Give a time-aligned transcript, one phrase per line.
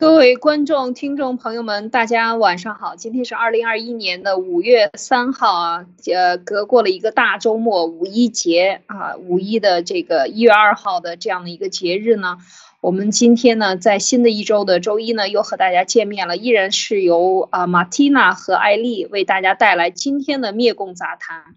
[0.00, 2.96] 各位观众、听众朋友们，大家晚上好！
[2.96, 12.38] 今天是二零二一年的五月三号啊，呃，隔过了一个大周末，五一节啊，五一的这个一月二号的这样的一个节日呢，
[12.80, 21.56] 我们今天呢，在新的一周的周一呢，又和大家见面了，依然是由啊马蒂娜和艾丽为大家带来今天的灭共杂谈。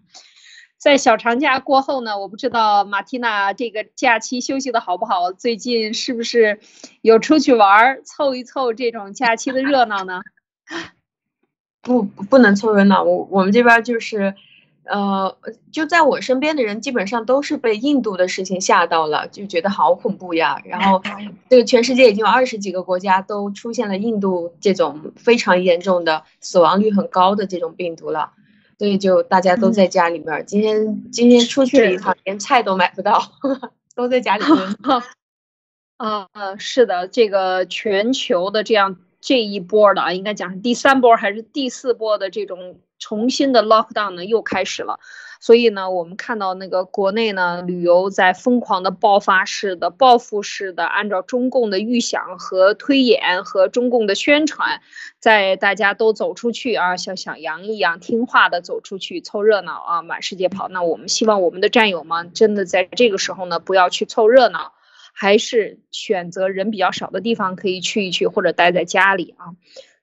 [0.84, 6.60] 在小长假过后呢，我不知道马蒂娜这个假期休息的好不好，最近是不是
[7.00, 10.20] 有出去玩儿，凑一凑这种假期的热闹呢？
[11.80, 13.02] 不，不能凑热闹。
[13.02, 14.34] 我我们这边就是，
[14.84, 15.34] 呃，
[15.72, 20.60] 就在我身边的人基本上都是被印度的事情吓到了，就觉得好恐怖呀。
[20.66, 21.00] 然后，
[21.48, 28.32] 这个全世界已经有二十几个国家都出现了印度这种非常严重的、死亡率很高的这种病毒了。
[28.84, 33.18] 所以就大家都在家里面，今天今天出去了一趟，连菜都买不到，
[33.96, 34.76] 都在家里面。
[35.96, 45.00] 啊，是的，这个全球的这样这一波的啊，应该讲是第三波还是第四波的这种重新的 lockdown 呢，又开始了。
[45.44, 54.80] 所以呢，我们看到那个国内呢，旅游在疯狂的爆发式的、报复式的，按照中共的预想和推演和中共的宣传，
[55.18, 60.68] 在大家都走出去啊，像小羊一样听话的走出去凑热闹啊，满世界跑。
[60.68, 64.72] 那我们希望我们的战友们真的在这个时候呢，不要去凑热闹，
[65.12, 69.52] 还是选择人比较少的地方可以去一去，或者待在家里啊。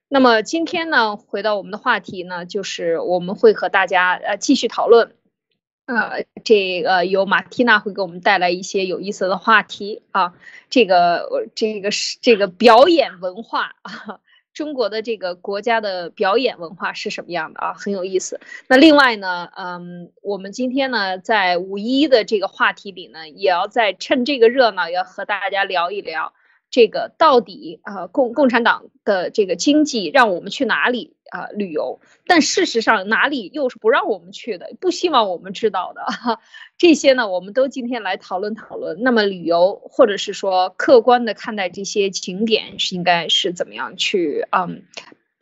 [0.08, 5.16] 那么今天呢，回到我们的话题呢，就是我们会和大家呃继续讨论。
[5.94, 10.32] 呃，这个由马蒂娜会给我们带来一些有意思的话题啊，
[10.70, 14.20] 这个这个是这个表演文化啊，
[14.54, 18.40] 中国的这个国家的表演文化是什么样的啊，很有意思。
[18.68, 26.32] 那另外呢，嗯，我们今天呢在五一的这个话题里呢，也要在趁这个热闹，要和大家聊一聊。
[26.72, 32.00] 这个到底啊，共共产党的这个经济让我们去哪里啊旅游？
[32.26, 36.02] 但事实上哪里又是不让我们去的，不希望我们知道的。
[36.78, 39.02] 这些呢，我们都今天来讨论讨论。
[39.02, 44.84] 那么旅游，或者是说客观的看待这些景点，是应该是怎么样去嗯，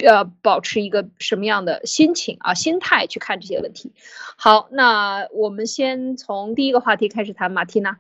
[0.05, 3.93] 呃，保持一个什么样的心情啊心态去看这些问题？
[4.37, 7.99] 好，那我们先从第一个话题开始谈，马蒂娜。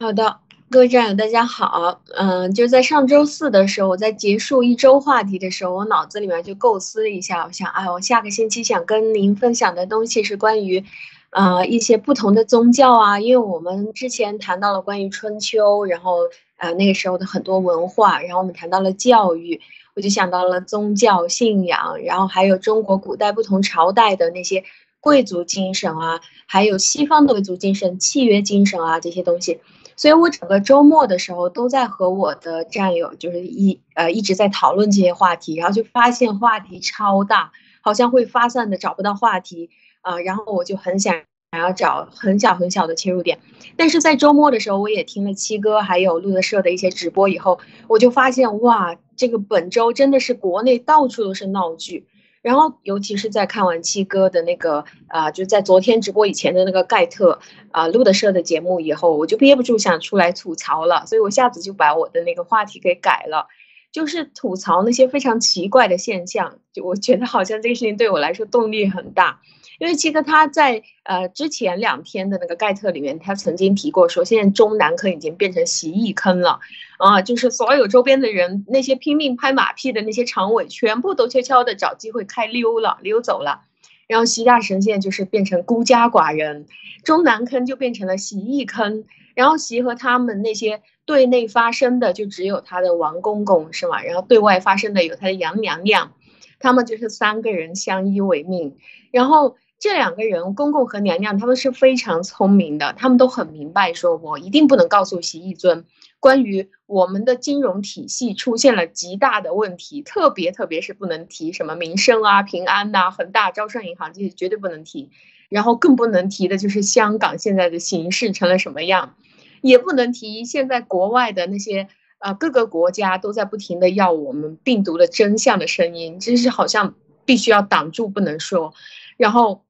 [0.00, 0.40] 好的。
[0.72, 2.00] 各位战友，大家好。
[2.14, 10.82] 嗯，就在上周四的时候，我在结束一周话题的时候，我脑子里面就构思了一下，我想，哎，我下个星期想跟您分享的东西是关于，
[11.28, 13.20] 呃，一些不同的宗教啊。
[13.20, 16.20] 因为我们之前谈到了关于春秋，然后，
[16.56, 19.60] 呃，那个时候的很多文化，然后我们谈到了教育，
[19.94, 24.64] 我就想到了宗教信仰，然后还有中国古代不同朝代的那些
[25.00, 29.60] 贵族精神啊，还有西方的贵族精神、契约精神啊这些东西。
[29.96, 39.70] 所以我整个周末的时候都在和我的战友，就是一呃一直在讨论这些话题，然后就发现话题超大，好像会发散的找不到话题
[40.00, 41.14] 啊，然后我就很想
[41.52, 43.38] 想要找很小很小的切入点，
[43.76, 52.06] 但是在周末的时候，我也听了七哥还有路德社的一些直播以后，我就发现哇，这个本周真的是国内到处都是闹剧。
[52.42, 57.38] 然后，尤其是在看完七哥的那个啊，就在昨天直播以前的那个盖特
[57.70, 63.46] 啊录的社的节目以后，我就憋不住想出来吐槽了，所以我一下子就把我的那个话题给改了，
[63.92, 66.58] 就是吐槽那些非常奇怪的现象。
[66.72, 69.40] 就我觉得好像这个事情对我来说动力很大。
[69.82, 76.60] 因为七哥他在呃之前两天的那个盖特里面，他曾经提过说，现在中南坑已经变成习艺坑了
[76.98, 83.62] 啊，就是所有周边的人那些拼命拍马屁的那些常委，全部都悄悄的找机会开溜了，溜走了。
[84.06, 86.66] 然后习大神现在就是变成孤家寡人，
[87.02, 89.02] 中南坑就变成了习艺坑。
[89.34, 94.00] 然后习和他们那些对内发声的就只有他的王公公是吗？
[94.04, 96.12] 然后对外发声的有他的杨娘娘，
[96.60, 98.76] 他们就是三个人相依为命，
[99.10, 99.56] 然后。
[99.82, 105.84] 这两个人，公公和娘娘，他们是非常聪明的，他们都很明白，说我一定不能告诉习义尊，
[106.20, 115.10] 关于我们的金融体系出现了极大的问题，特别特别是不能提什么民生啊、平安呐、恒大、招商银行这些绝对不能提，
[115.48, 119.16] 然后更不能提的就是香港现在的形势成了什么样，
[119.62, 121.88] 也不能提现在国外的那些
[122.20, 126.94] 呃各个国家都在不停的要我们病毒的真相的声音，这是好像
[127.24, 128.74] 必须要挡住不能说，
[129.16, 129.64] 然后。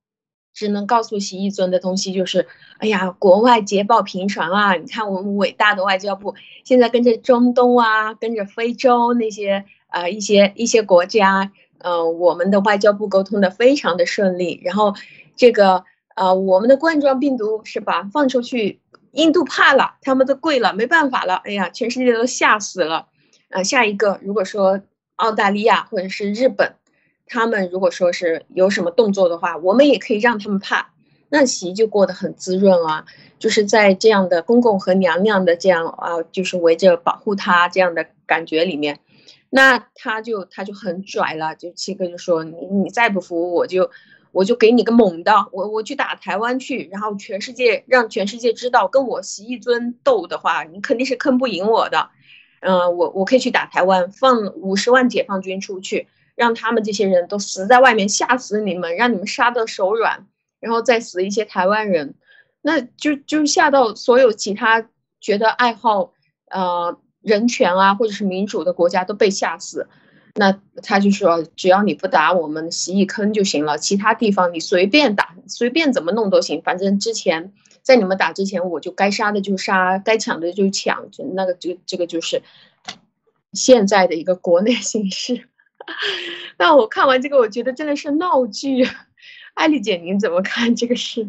[0.54, 2.46] 只能告诉习一尊的东西就是，
[2.78, 4.74] 哎呀，国外捷报频传啊！
[4.74, 6.34] 你看我们伟大的外交部
[6.64, 14.60] 现在跟着中东啊，跟着非洲那些呃一些一些国家，呃，我们的外交部沟通的非常的顺利。
[14.64, 14.94] 然后
[15.36, 15.84] 这个
[16.14, 18.80] 呃我们的冠状病毒是吧，放出去，
[19.12, 23.08] 印度怕了，他们都跪了，没办法了，哎呀，全世界都吓死了。
[23.48, 24.80] 呃，下一个如果说
[25.16, 26.74] 澳大利亚或者是日本，
[27.32, 30.90] 他们如果说是有什么动作的话，我们也可以让他们怕，
[31.30, 33.06] 那洗衣就过得很滋润啊。
[33.38, 39.00] 就是在这样的公公和娘娘的这样啊，就是围着保护他这样的感觉里面，
[39.48, 43.90] 那他就他就很拽了，就七哥就说你你再不服我就
[44.30, 52.10] 我就给你个猛的，我我去打台湾去，然后全世界让全世界知道跟我习一尊斗的话，你肯定是坑不赢我的，
[52.60, 60.26] 嗯，我我可以去打台湾，放五十万解放军出去，让他们这些人都死在外面，吓死你们，让你们杀得手软，
[60.60, 62.14] 然后再死一些台湾人。
[62.62, 64.88] 那就就吓到所有其他
[65.20, 66.12] 觉得爱好
[66.48, 69.88] 呃人权啊或者是民主的国家都被吓死，
[70.34, 77.52] 那他就说只要你不打我们洗衣坑就行了，其他地方你随便打随便怎么弄都行，反正之前
[77.82, 82.42] 在你们打之前我就该杀的就杀，该抢的就抢，就那个这这个就是
[83.52, 85.48] 现在的一个国内 形势。
[86.58, 88.88] 那我看完这个，我觉得真的是闹剧。
[89.54, 91.28] 艾丽姐，您怎么看这个事？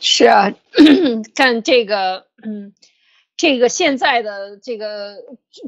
[0.00, 0.52] 是啊，
[1.34, 2.72] 看这个，嗯，
[3.38, 5.14] 这个现在的这个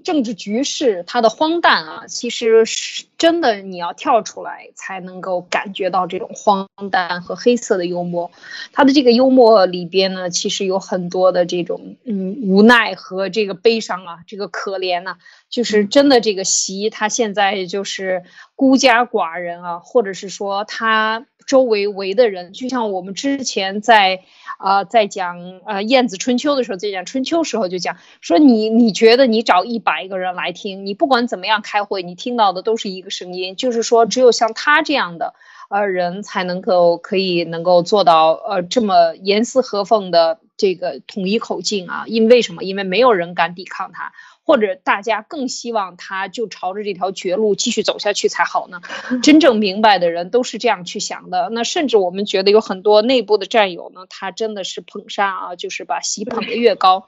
[0.03, 8.33] 政治局势，它的荒诞啊，其实是真的，你要跳出来才能够感觉到这种荒诞和黑色的幽默。
[8.73, 15.19] 它的这个幽默里边呢，其实有很多的这种，嗯，无奈和这个悲伤啊，这个可怜呐，
[15.49, 18.25] 就是真的这个习他现在就是
[18.57, 21.25] 孤家寡人啊，或者是说他。
[21.47, 24.23] 周围围的人，就像我们之前在，
[24.59, 35.35] 啊，在讲呃《晏子春秋》的时候，在讲春秋时候就讲说，你你觉得你找一百个人来听，你不管怎么样开会，你听到的都是一个声音，就是说只有像他这样的
[35.69, 42.63] 呃人才能够可以能够做到呃这么严丝合缝的这个统一口径啊，因为什么？
[42.63, 44.13] 因为没有人敢抵抗他。
[44.51, 48.81] 或者大家更希望他就朝着这条绝路继续走下去才好呢？
[49.23, 51.51] 真正明白的人都是这样去想的。
[51.51, 57.07] 那甚至我们觉得有很多内部的战友呢，他真的是捧杀啊，就是把席捧得越高，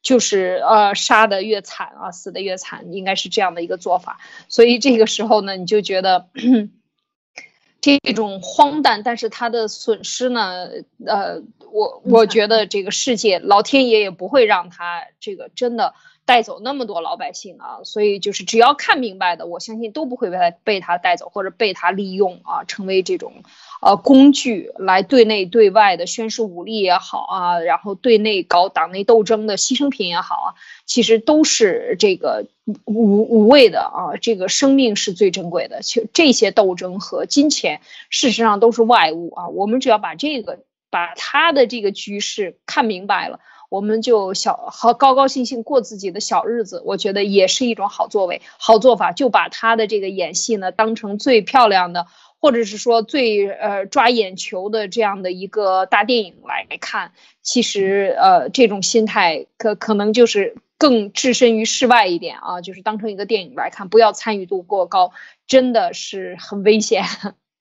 [0.00, 4.20] 就是呃杀得越惨啊，死得越惨，应该是这样的一个做法。
[4.48, 6.28] 所以这个时候呢，你就觉得
[7.82, 10.68] 这种荒诞，但是他的损失呢，
[11.04, 11.42] 呃，
[11.72, 15.92] 我我觉得这个世界老天爷也不会让他这个真的。
[16.26, 23.32] 带走那么多老百姓啊，所以就是只要看明白的，我相信都不会被他被他带走或者被他利用啊，成为这种
[23.80, 30.48] 呃工具来对内对外的宣示武力也好啊，然后对内搞党内斗争的牺牲品也好啊，
[30.84, 32.46] 其实都是这个
[32.84, 37.80] 无无谓的啊，这个生命是最珍贵的，其实这些斗争和金钱
[38.10, 40.58] 事实上都是外物啊，我们只要把这个
[40.90, 43.38] 把他的这个局势看明白了。
[43.68, 49.12] 我们就小好高高兴兴过自己的小日子，我觉得也是一种好作为、好做法。
[49.12, 52.06] 就把他的这个演戏呢当成最漂亮的，
[52.38, 57.12] 或者是说最呃抓眼球的这样的一个大电影来看。
[57.42, 65.12] 其实呃这种心态可可能就是更置身于世外一点啊，就是当成一个电影来看，不要参与度过高，
[65.46, 67.04] 真的是很危险。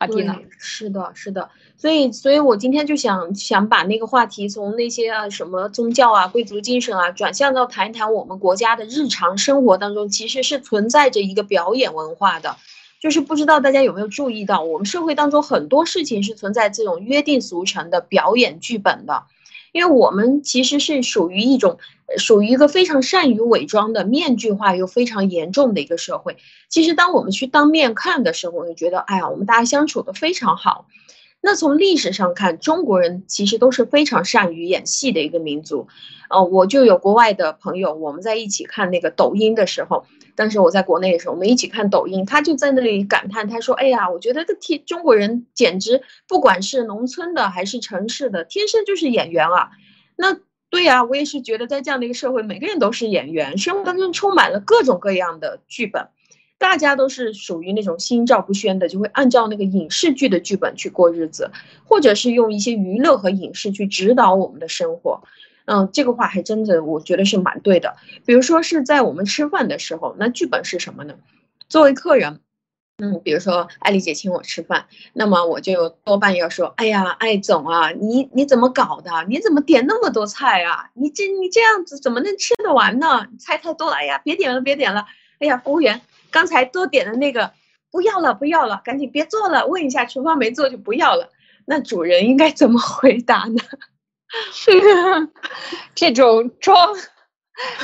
[0.06, 1.50] 阿蒂娜，是的，是的。
[1.78, 12.56] 所以，所以我今天就想想把那个话题从那些啊什么宗教啊、贵族精神啊，转向到谈一谈我们国家的日常生活当中，其实是存在着一个表演文化的。
[13.02, 19.24] 就是不知道大家有没有注意到，我们社会当中很多事情是存在这种约定俗成的表演剧本的。
[19.76, 21.80] 因为我们其实是属于一种，
[22.18, 26.38] 属于一个非常善于伪装的面具化又非常严重的一个社会。
[26.70, 30.88] 其实，当我们去当面看的时候，我就觉得，哎呀，我们大家相处的非常好。
[31.42, 35.90] 那从历史上看，中国人其实都是非常善于演戏的一个民族。
[36.30, 49.70] 呃，我就有国外的朋友，我们在一起看那个抖音的时候，当时我在国内的时候，我们一起看抖音，他就在那里感叹，他说：“哎呀，我觉得这天中国人简直不管是农村的还是城市的，天生就是演员啊。”
[50.18, 50.38] 那
[50.70, 56.10] 对呀，我也是觉得在这样的一个社会，每个人都是演员，生活当中充满了各种各样的剧本。
[56.58, 61.52] 大家都是属于那种心照不宣的，就会按照那个影视剧的剧本去过日子，
[61.84, 65.24] 或者是用一些娱乐和影视去指导我们的生活。
[65.66, 67.96] 嗯，这个话还真的，我觉得是蛮对的。
[68.26, 71.16] 比如说是在我们吃饭的时候，那剧本是什么呢？
[71.68, 72.40] 作为客人，
[72.98, 79.12] 嗯，比如说艾丽姐请我吃饭，那么我就多半要说：“哎呀，艾总啊，你你怎么搞的？
[79.28, 80.92] 你怎么点那么多菜啊？
[80.94, 83.28] 你这你这样子怎么能吃得完呢？
[83.40, 85.06] 菜太多了，哎呀，别点了，别点了。
[85.40, 87.54] 哎呀，服务员。”刚才多点的那个
[87.90, 89.68] 不要了，不要了，赶紧别做了。
[89.68, 91.30] 问一下厨房没做就不要了。
[91.64, 93.64] 那主人应该怎么回答呢？
[95.96, 96.94] 这种装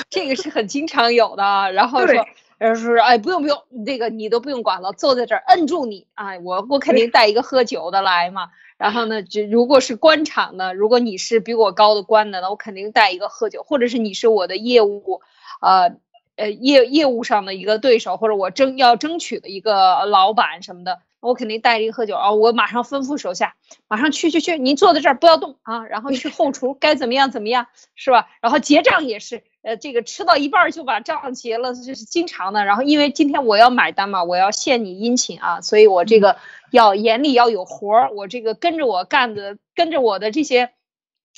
[0.10, 1.72] 这个是很经常有的。
[1.74, 2.26] 然后说，
[2.58, 8.50] 然后说，哎，不用不用，这个你都不用管了，坐在这儿摁住你，哎，我我肯定带一个喝酒的来嘛。
[8.78, 15.22] 然后呢，就如果是官场的，如果你是比我高的官的，那我肯定带一个喝酒，或者是你是我的业务，
[15.62, 15.96] 呃
[16.36, 21.00] 呃业业务上的一个对手，或者我争要争取的一个老板什么的。
[21.22, 22.32] 我肯定带着一个喝酒啊！
[22.32, 23.56] 我马上吩咐手下，
[23.88, 25.86] 马上去去去，您坐在这儿不要动啊！
[25.86, 28.28] 然后去后厨该怎么样怎么样，是吧？
[28.42, 32.66] 然后结账也是，呃，这个吃到一半就把账结了，这是经常的。
[32.66, 36.38] 然后因为今天我要买单嘛，我要献你殷勤啊，所以我这个
[36.72, 40.72] 要眼里要有活儿，我这个跟着我干的，跟着我的这些。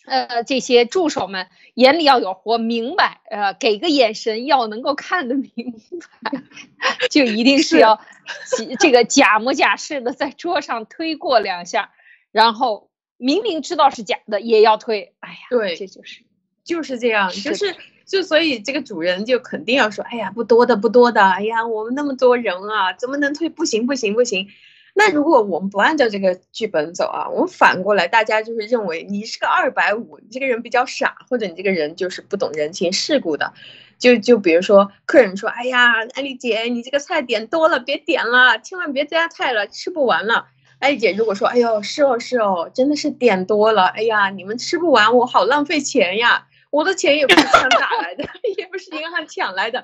[0.06, 5.52] 呃，这些助手们眼里要有活，明白，呃，给个眼神要能够看得明
[6.22, 6.44] 白，
[7.10, 8.02] 就一定是要
[8.80, 11.92] 这个假模假式的在桌上推过两下，
[12.32, 16.24] 然后明明知道是假的也要推，哎呀，对，这就是
[16.64, 23.48] 就是这样，就是就所以这个主人就肯定要说，哎呀，不多的不多的，哎呀，我们那么多人啊，怎么能推？
[23.48, 24.50] 不行不行不行。
[24.96, 33.54] 那如果我们不按照这个剧本走啊，我们反过来，大家就是认为你是个二百五，你这个人比较傻，或者你这个人就是不懂人情世故的，
[33.98, 40.46] 就就比如说客人说，哎呀，艾丽姐，你这个菜点多了，别点了，千万别加菜了，吃不完了。
[40.78, 48.24] 艾丽姐如果说，哎呦，是哦是哦，真的是点多了，哎呀，你们吃不完，我好浪费钱呀，我的钱也不是他打来的，
[48.58, 49.84] 也不是银行抢来的，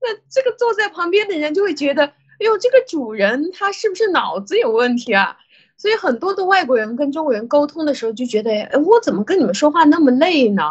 [0.00, 2.12] 那这个坐在旁边的人就会觉得。
[2.38, 5.36] 哎呦，这个主人他是不是脑子有问题啊？
[5.78, 10.62] 所以很多的外国人跟中国人沟通的时候就觉得，哎，我怎么跟你们说话那么累呢？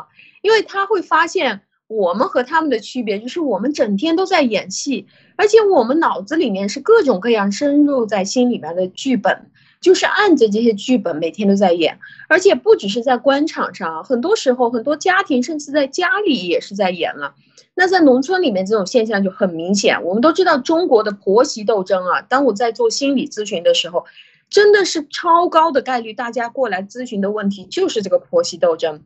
[0.41, 9.51] 因为他会发现我们和他们的区别就是我们整天都在演戏，而且我们脑子里面是各种各样深入在心里面的剧本，
[9.85, 17.35] 就是按着这些剧本每天都在演，而且不只是在官场上，很多时候很多家庭甚至在家里也是在演了。
[17.75, 20.03] 那在农村里面，这种现象就很明显。
[20.03, 22.23] 我们都知道中国的婆媳斗争啊。
[22.23, 24.05] 当我在做心理咨询的时候，
[24.49, 29.03] 真的是超高的概率，大家过来咨询的问题就是这个婆媳斗争。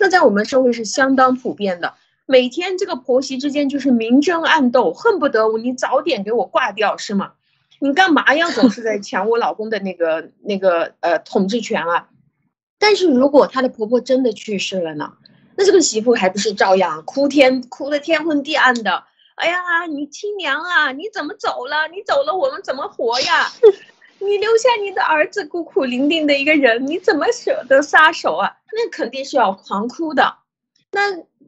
[0.00, 1.92] 那在我们社会是相当普遍的，
[2.24, 7.32] 每天这个婆媳之间就是明争暗斗，恨不得我你早点给我挂掉，是吗？
[7.82, 12.08] 你干嘛要总是在 抢我老公的那个那个呃统治权啊？
[12.78, 15.14] 但是如果她的婆婆真的去世了呢？
[15.56, 19.02] 那这个媳妇还不是照样哭天哭的天昏地暗的？
[19.34, 21.88] 哎呀，你亲娘啊，你怎么走了？
[21.88, 23.48] 你走了，我们怎么活呀？
[24.20, 28.58] 你留下你的儿子孤苦伶仃的一个人，你怎么舍得撒手啊？
[28.72, 30.36] 那肯定是要狂哭的。
[30.92, 31.00] 那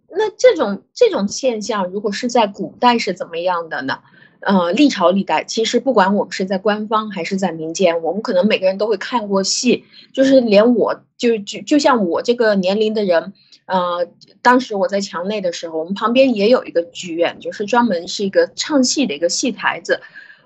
[0.08, 4.00] 那这种这种现象，如果是在古代是怎么样的呢？
[4.44, 13.32] 呃，历朝历代，其实不管我们是在官方还是在民间，我们可能每个人都会看过戏，就是连我就就就像我这个年龄的人。
[13.66, 14.06] 呃，
[14.42, 20.02] 当时我在墙内的时候，我们旁边也有一个剧院，就是专门是一个唱戏的一个戏台子，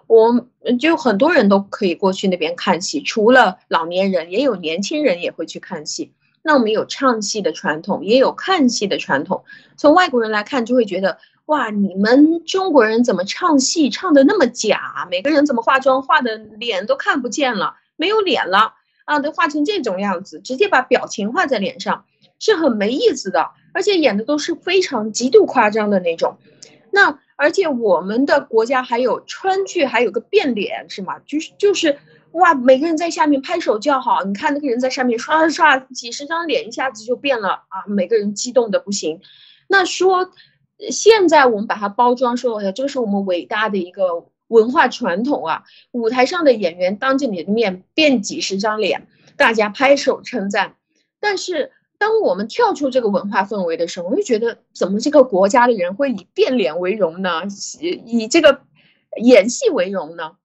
[0.07, 0.47] 我
[0.79, 6.13] 就很多人都可以过去那边看戏，除了老年人，也有年轻人也会去看戏。
[6.43, 9.43] 那我们有唱戏的传统，也有看戏的传统。
[9.77, 15.09] 从外国人来看，就会觉得哇，你们中国人怎么唱戏唱的那么假？
[15.11, 18.75] 每个人怎么化妆化的脸都看不见了，没有脸了
[19.07, 22.05] 啊，都画成这种样子，直接把表情画在脸上。
[22.39, 26.37] 是很没意思的，而且演的都是非常极度夸张的那种。
[26.93, 31.19] 那而且我们的国家还有川剧，还有个变脸是吗？
[31.27, 31.99] 就是就是
[32.33, 39.23] 哇，每个人在下面拍手叫好，你看那个人在上面刷刷几十张脸一下子就变了啊，每个人激动的不行。
[39.67, 40.31] 那说
[40.91, 45.65] 现在我们把它包装说，这个是我们伟大的一个文化传统啊。
[45.93, 49.07] 舞台上的演员当着你的面变几十张脸，
[49.37, 50.77] 大家拍手称赞，
[51.21, 51.73] 但是。
[52.01, 57.43] 当我们跳出这个文化氛围的时候，我就觉得怎么这个国家的人会以变脸为荣呢？
[57.81, 58.61] 以以这个
[59.21, 60.37] 演戏为荣呢？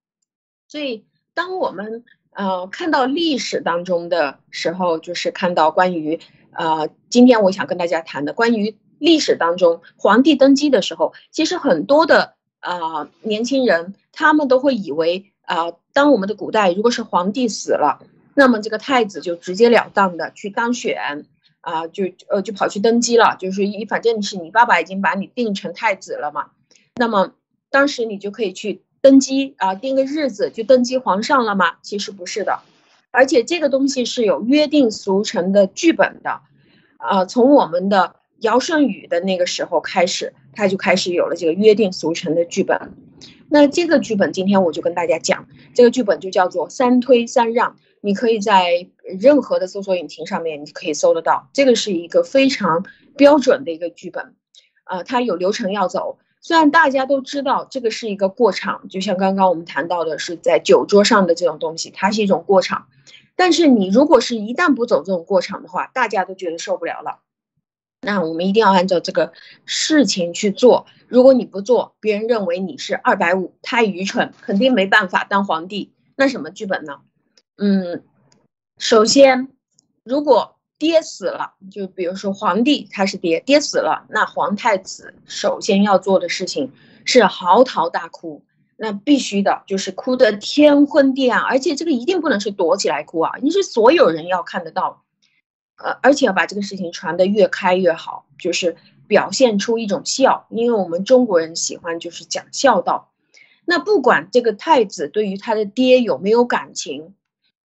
[0.67, 6.19] 所以，当我们呃看到历史当中的时候，就是看到关于
[6.53, 17.99] 呃今天我想跟大家谈的关于历史当中皇帝登基的时候，其实很多的啊年轻人他们都会以为啊，当我们的古代如果是皇帝死了，
[18.33, 21.25] 那么这个太子就直截了当的去当选。
[21.65, 26.47] 啊，就呃就跑去登基了，就是一反正是你爸爸已经把你定成太子了嘛，
[26.95, 27.31] 那么
[27.69, 31.75] 当时你就可以去登基啊，定个日子就登基皇上了吗？
[31.81, 32.59] 其实不是的，
[33.11, 36.41] 而且这个东西是有约定俗成的剧本的，
[36.97, 42.91] 啊，从我们的尧舜禹的那个时候开始，他就开始有了这个约定俗成的剧本。
[43.49, 47.77] 那这个剧本今天我就跟大家讲，这个剧本就叫做三推三让。
[48.01, 51.47] 你可以在任何的搜索引擎上面，你可以搜得到。
[51.53, 52.85] 这个是一个非常
[53.15, 54.35] 标准的一个剧本，
[54.83, 56.17] 呃，它有流程要走。
[56.41, 62.87] 虽然大家都知道这个是一个过场，就像刚刚我们谈到的是在酒桌上的这种东西，它是一种过场。
[63.37, 67.21] 但是你如果是一旦不走这种过场的话，大家都觉得受不了了。
[68.03, 69.33] 那我们一定要按照这个
[69.65, 70.85] 事情去做。
[71.07, 75.91] 如果你不做，别人认为你是二百五，太愚蠢，肯定没办法当皇帝。
[76.15, 76.99] 那什么剧本呢？
[77.57, 78.03] 嗯，
[78.77, 79.49] 首先，
[80.03, 86.71] 如果爹死了，就比如说皇帝他是爹，爹死了，那皇太子首先要做的事情
[87.05, 88.43] 是嚎啕大哭，
[88.75, 95.02] 那必须的就是哭得天昏地暗，而且这个一定不能是躲起来哭啊，你是所有人要看得到，
[95.77, 98.75] 呃，而且要把这个事情传得越开越好，就是
[99.07, 103.11] 表现出一种孝，因为我们中国人喜欢就是讲孝道。
[103.65, 107.13] 那不管这个太子对于他的爹有没有感情。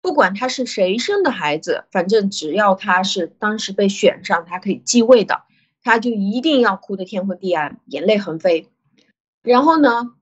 [0.01, 5.43] 不管他是谁生的孩子，反正只要他是当时被选上，他可以继位的，
[5.83, 8.69] 他就一定要哭得天昏地暗，眼泪横飞。
[9.43, 10.15] 然后呢，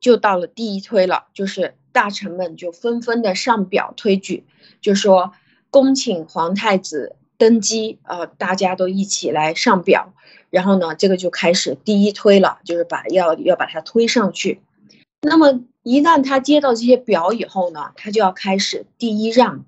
[0.00, 4.46] 就到了第一推了，就是大臣们就纷纷的上表推举，
[4.80, 5.34] 就说
[5.70, 10.12] 恭请皇太子登基，呃，大家都一起来上表。
[10.50, 14.60] 然后呢，这个就开始第一推了，就是把要要把他推上去。
[15.20, 15.62] 那么。
[15.88, 19.64] 一旦他接到这些表以后呢，他就要开始第一让，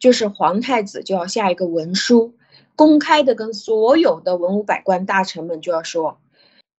[0.00, 2.34] 就是皇太子就要下一个文书，
[2.74, 6.18] 公开的跟所有的文武百官大臣们就要说，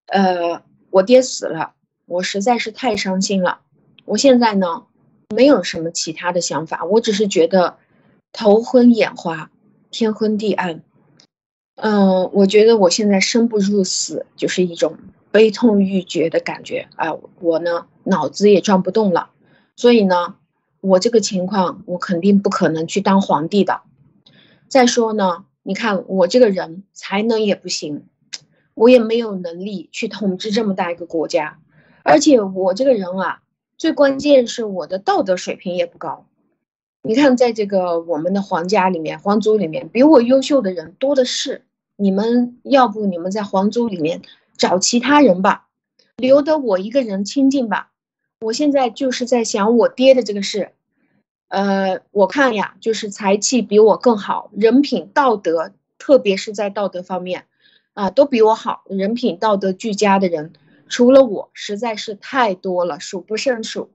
[0.08, 3.62] 呃，我爹死了，我实在是太伤心了，
[4.04, 4.84] 我现在呢
[5.34, 7.78] 没有什么其他的想法，我只是觉得
[8.34, 9.50] 头昏眼花，
[9.90, 10.84] 天昏地暗，
[11.76, 14.98] 嗯，我觉得我现在生不如死，就是一种。
[15.32, 17.08] 悲痛欲绝的感觉啊！
[17.40, 19.32] 我呢，脑子也转不动了，
[19.76, 20.36] 所以呢，
[20.80, 23.82] 我这个情况，我肯定不可能去当皇帝的。
[24.68, 28.06] 再说呢，你看我这个人才能也不行，
[28.76, 31.58] 我也没有能力去统治这么大一个国家，
[32.04, 33.42] 而且我这个人啊，
[33.76, 36.28] 最关键是我的道德水平也不高。
[37.06, 41.64] 你看，在这个我们的皇家里面、皇族里面，比我优秀的人多的是。
[41.96, 44.22] 你们要不你们在皇族里面？
[44.58, 45.68] 找其他人吧，
[46.18, 47.92] 留得我一个人清静吧。
[48.42, 50.72] 我现在就是在想我爹的这个事，
[51.50, 57.46] 呃，我看呀，就是才气比我更好，人品道德，特别是在道德方面，
[57.94, 60.54] 啊，都比我好，人品道德俱佳的人，
[60.88, 63.92] 除了我，实在是太多了，数不胜数。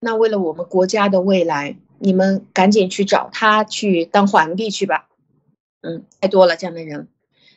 [0.00, 5.08] 那为了我们国家的未来，你们赶紧去找他去当皇帝去吧。
[5.82, 7.08] 嗯，太多了这样的人。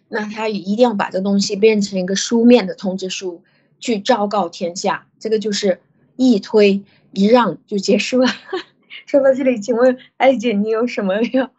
[0.07, 3.43] 那他一定要把这东西变成一个书面的通知书，
[3.79, 5.07] 去昭告天下。
[5.19, 5.81] 这个就是
[6.15, 8.27] 一推一让就结束了。
[9.05, 11.51] 说到这里，请问艾姐，你有什么要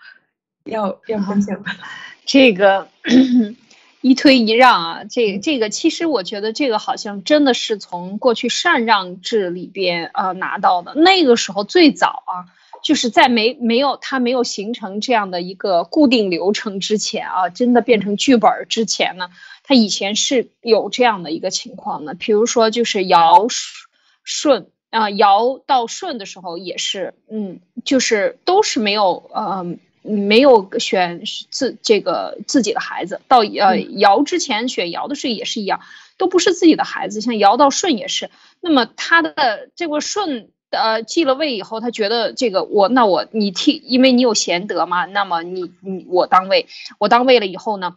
[0.64, 1.70] 要要分享的？
[2.26, 2.88] 这个
[4.00, 10.94] 一推一让啊，这这个其实我觉得这个好像真的是从过去禅让制里边呃拿到的。
[10.94, 12.50] 那个时候最早啊。
[12.82, 19.28] 就是在没没有它没有形成这样的一个固定流程之前啊，真的变成剧本之前呢，
[19.62, 22.14] 它以前是有这样的一个情况的。
[22.14, 23.46] 比如说，就是尧
[24.24, 29.64] 舜啊，尧到舜的时候也是，嗯，就是都是没有呃
[30.02, 33.20] 没有选自这个自己的孩子。
[33.28, 35.80] 到呃尧之前选尧的时候也是一样，
[36.16, 37.20] 都不是自己的孩子。
[37.20, 40.48] 像尧到舜也是，那么他的这个舜。
[40.70, 47.96] 呃，继了位以后，他觉得这个我那我你替，因为你有贤德嘛，那么你你我当位，我当位了以后呢，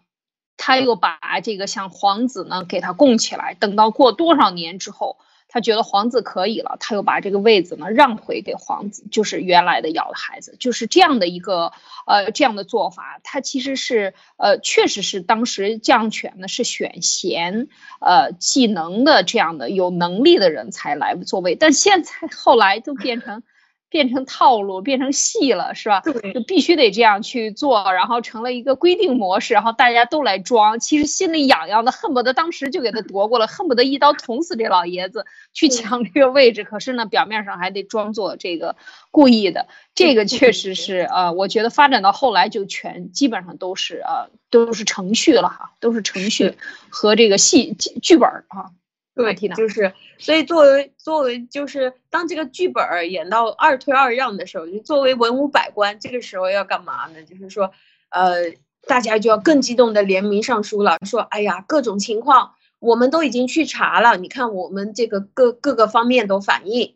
[0.58, 5.18] 他又把这个像皇子呢给他供起来，等到过多少年之后。
[5.54, 11.72] 他觉得皇子可以了，他又把这个位子呢让回给皇子，就是原来的养的孩子，就是这样的一个
[12.08, 13.20] 呃这样的做法。
[13.24, 17.68] 他其实是呃确实是当时将权呢是选贤
[18.02, 23.44] 呃技能的这样的有能力的人才来作位，但现在后来就变成。
[23.94, 26.00] 变成套路，变成戏了，是吧？
[26.00, 36.64] 对，就必须得这样去做，然后成了一个规定模式，然后大家都来装，其实心里痒痒的，恨不得当时就给他夺过了，恨不得一刀捅死这老爷子， 去抢这个位置。
[36.64, 38.76] 可是呢，表面上还得装作这个
[39.12, 46.56] 故意的，这个确实是呃，我觉得发展到后来就全基本上都是呃，都是程序了哈，都是程序
[46.90, 48.74] 和这个戏剧本啊。
[49.16, 57.24] 对，就是，所以作为作为就是当这个剧本儿演到二推二让的时候，就作为文武百官，这个时候要干嘛呢？
[57.24, 57.72] 就是说，
[58.10, 58.54] 呃，
[58.88, 66.96] 大家就要更激动的联名上书了，说，哎呀，各种情况我们都已经去查了，你看我们这个各各个方面都反映，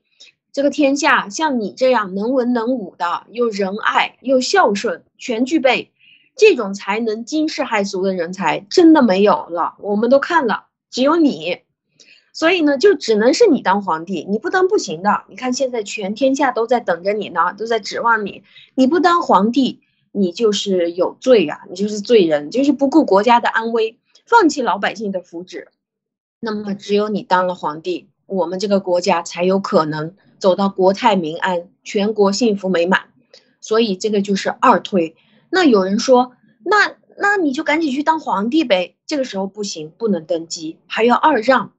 [0.52, 5.92] 这个天下像你这样能文能武的，又仁爱又孝顺，全具备。
[6.36, 11.62] 这种才能惊世骇俗的人才真的没有了，我们都看了，只有你。
[12.38, 15.24] 所以呢，就只能是你当皇帝，你不当不行的。
[15.28, 18.44] 你看现在全天下都在等着你呢，都在指望你。
[18.76, 23.98] 你不当皇帝，你就是有罪啊，你就是罪人，就是不顾国家的安危，
[24.28, 25.66] 放弃老百姓的福祉。
[26.40, 33.06] 那么只有你当了皇帝，我们这个国家才有可能走到国泰民安、全国幸福美满。
[33.62, 35.16] 所以这个就是二推。
[35.50, 38.94] 那有人说，那那你就赶紧去当皇帝呗。
[39.08, 41.72] 这个时候不行，不能登基，还要二让。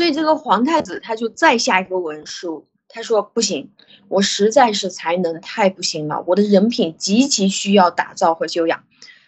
[0.00, 3.70] 所以这个皇太子他就再下一个文书，他说不行，
[4.08, 8.84] 我实在是才能太不行了，我的人品极其需要打造和修养。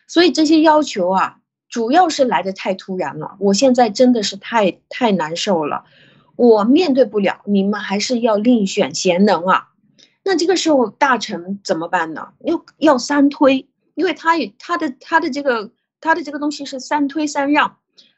[0.06, 5.84] 所以这些要求啊，主要是来的太突然了，我现在真的是太太难受了，
[6.36, 9.68] 我面对不了，你们还是要另选贤能啊。
[10.24, 12.32] 那这个时候大臣怎么办呢？
[12.46, 17.76] 要要三推，因为他也他的他的这个他的这个东西是三推三让，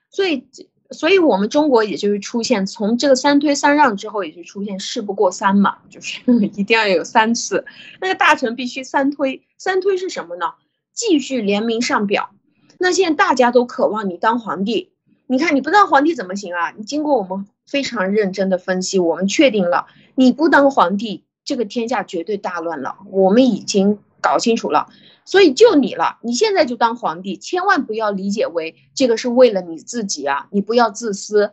[0.09, 0.47] 所以。
[0.91, 6.21] 所以，我们中国也就是出现从这个三推三让之后，也就出现事不过三嘛，就是
[6.55, 7.65] 一定要有三次，
[8.01, 9.43] 那个大臣必须三推。
[9.57, 10.53] 三推是什么呢？
[10.93, 12.31] 继续联名上表。
[12.79, 14.93] 那现在大家都渴望你当皇帝，
[15.27, 16.73] 你看你不当皇帝怎么行啊？
[16.77, 22.99] 你经过我们非常认真的分析，我们确定了你不当皇帝，这个天下绝对大乱了。
[23.11, 24.89] 我们已经搞清楚了。
[25.25, 30.49] 所以就你了，你现在就当皇帝，千万不要理解为这个是为了你自己啊！
[30.51, 31.53] 你不要自私，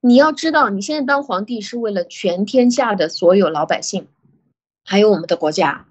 [0.00, 4.08] 你要知道，你现在当皇帝是为了全天下的所有老百姓，
[4.84, 5.86] 还有我们的国家。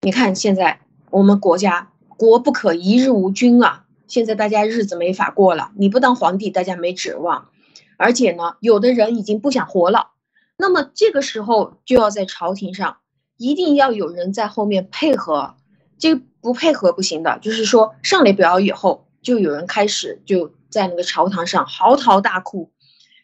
[0.00, 3.84] 你看现在我们国家国不可一日无君啊！
[4.08, 7.48] 现在大家日子没法过了，你不当皇帝，大家没指望。
[7.96, 10.10] 而且呢，有的人已经不想活了，
[10.58, 12.98] 那么这个时候就要在朝廷上
[13.36, 15.54] 一定要有人在后面配合。
[15.98, 22.70] 这个不配合不行的，就是说上了表以后，就有人开始就在那个朝堂上嚎啕大哭。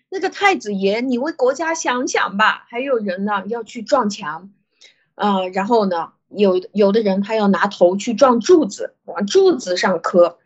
[0.08, 2.66] 那个太子爷，你为国家想想吧。
[2.68, 4.50] 还有人呢要去撞墙，
[5.14, 10.38] 呃，然后呢有有的人他要拿头去撞柱子，往柱子上磕。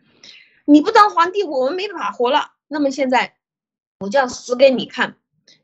[0.63, 2.51] 你不当皇帝，我们没法活了。
[2.67, 3.35] 那么现在
[3.99, 5.15] 我就要死给你看。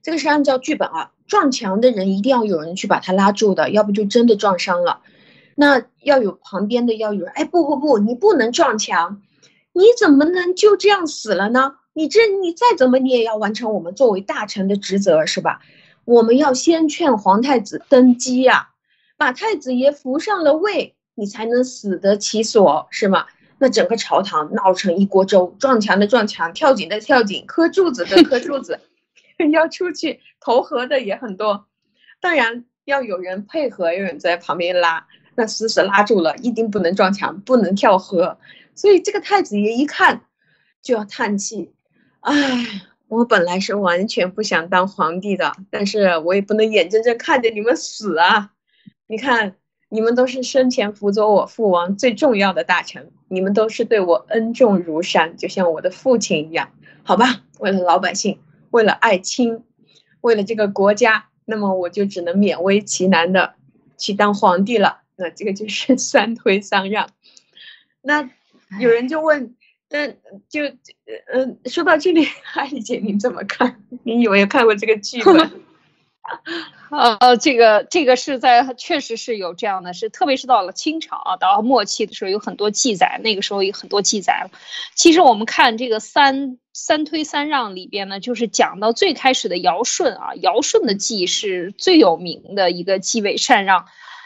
[0.01, 5.01] 这个是按照剧本啊，撞墙的人一定要有人去把他拉住的，要不就真的撞伤了。
[5.55, 9.21] 那要有旁边的要有人，哎，不不不，你不能撞墙，
[9.73, 11.75] 你怎么能就这样死了呢？
[11.93, 15.59] 你这你再怎么你也要完成我们作为大臣的职责是吧？
[16.05, 18.69] 我们要先劝皇太子登基呀，
[19.15, 23.27] 把太子爷扶上了位，你才能死得其所是吗？
[23.59, 28.79] 那整个朝堂闹成一锅粥，撞墙的撞墙，跳井的跳井，磕柱子的磕柱子，
[29.53, 31.67] 要出去投河的也很多，
[32.19, 35.05] 当然要有人配合，有人在旁边拉。
[35.35, 38.37] 那死死拉住了，一定不能撞墙，不能跳河。
[38.75, 40.23] 所以这个太子爷一看
[40.81, 41.73] 就要叹气，
[42.21, 48.51] 唉，我本来是完全不想当皇帝的，但是我也不能眼睁睁看着你们死啊！
[49.05, 49.55] 你看，
[49.89, 56.71] 你们都是生前辅佐我父王最重要的大臣，你们都是对我恩重如山，就像我的父亲一样。
[57.03, 58.39] 好吧，为了老百姓，
[58.71, 59.63] 为了爱卿，
[60.21, 63.53] 为了这个国家，那么我就只能勉为其难的
[63.99, 65.02] 去当皇帝了。
[65.15, 67.09] 那这个就是三推三让。
[68.01, 68.29] 那
[68.79, 69.55] 有人就问，
[69.89, 70.07] 那
[70.49, 70.63] 就
[71.31, 73.81] 嗯，说到这里， 艾丽姐你怎么看？
[74.03, 75.61] 你有没有看过这个剧本？
[77.19, 84.51] 呃，这个这个是在确实是有这样的，是特别是到了清朝啊，到末期的时候有很多记载，那个时候有很多记载了。
[84.95, 93.85] 其实我们看这个三三推三让里边呢，就是讲到最开始的尧舜啊，尧舜的继是最有名的一个继位禅让。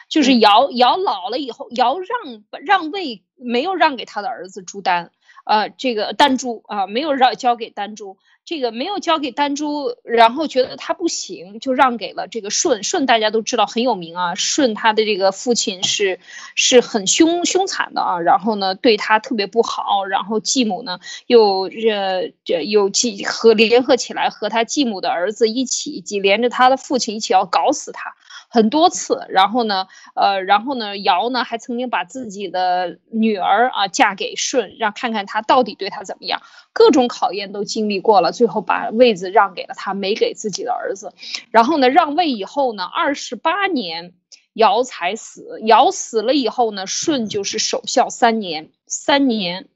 [0.10, 5.12] 就是尧尧老了以后，尧让让位没有让给他的儿子朱丹，
[5.46, 12.84] 呃，这个丹朱啊，没有让交给丹朱，这个没有交给丹朱，然后觉得他不行，就让给了这个舜。
[12.84, 16.20] 舜大家都知道很有名啊，舜他的这个父亲是
[16.56, 28.16] 是很凶凶残的啊，然后呢对他特别不好，然后继母呢又呃这又继和联合起来和他继母的儿子一起，及连着他的父亲一起要搞死他。
[28.58, 36.42] 很多次，然后呢，呃，然后呢，尧呢还曾经把自己的女儿啊嫁给舜，让看看他到底对他怎么样，
[36.74, 41.14] 各种考验都经历过了，最后把位子让给了他，没给自己的儿子。
[41.52, 44.14] 然后呢，让位以后呢，二十八年，
[44.54, 45.60] 尧才死。
[45.64, 49.68] 尧死了以后呢，舜就是守孝三年，三年。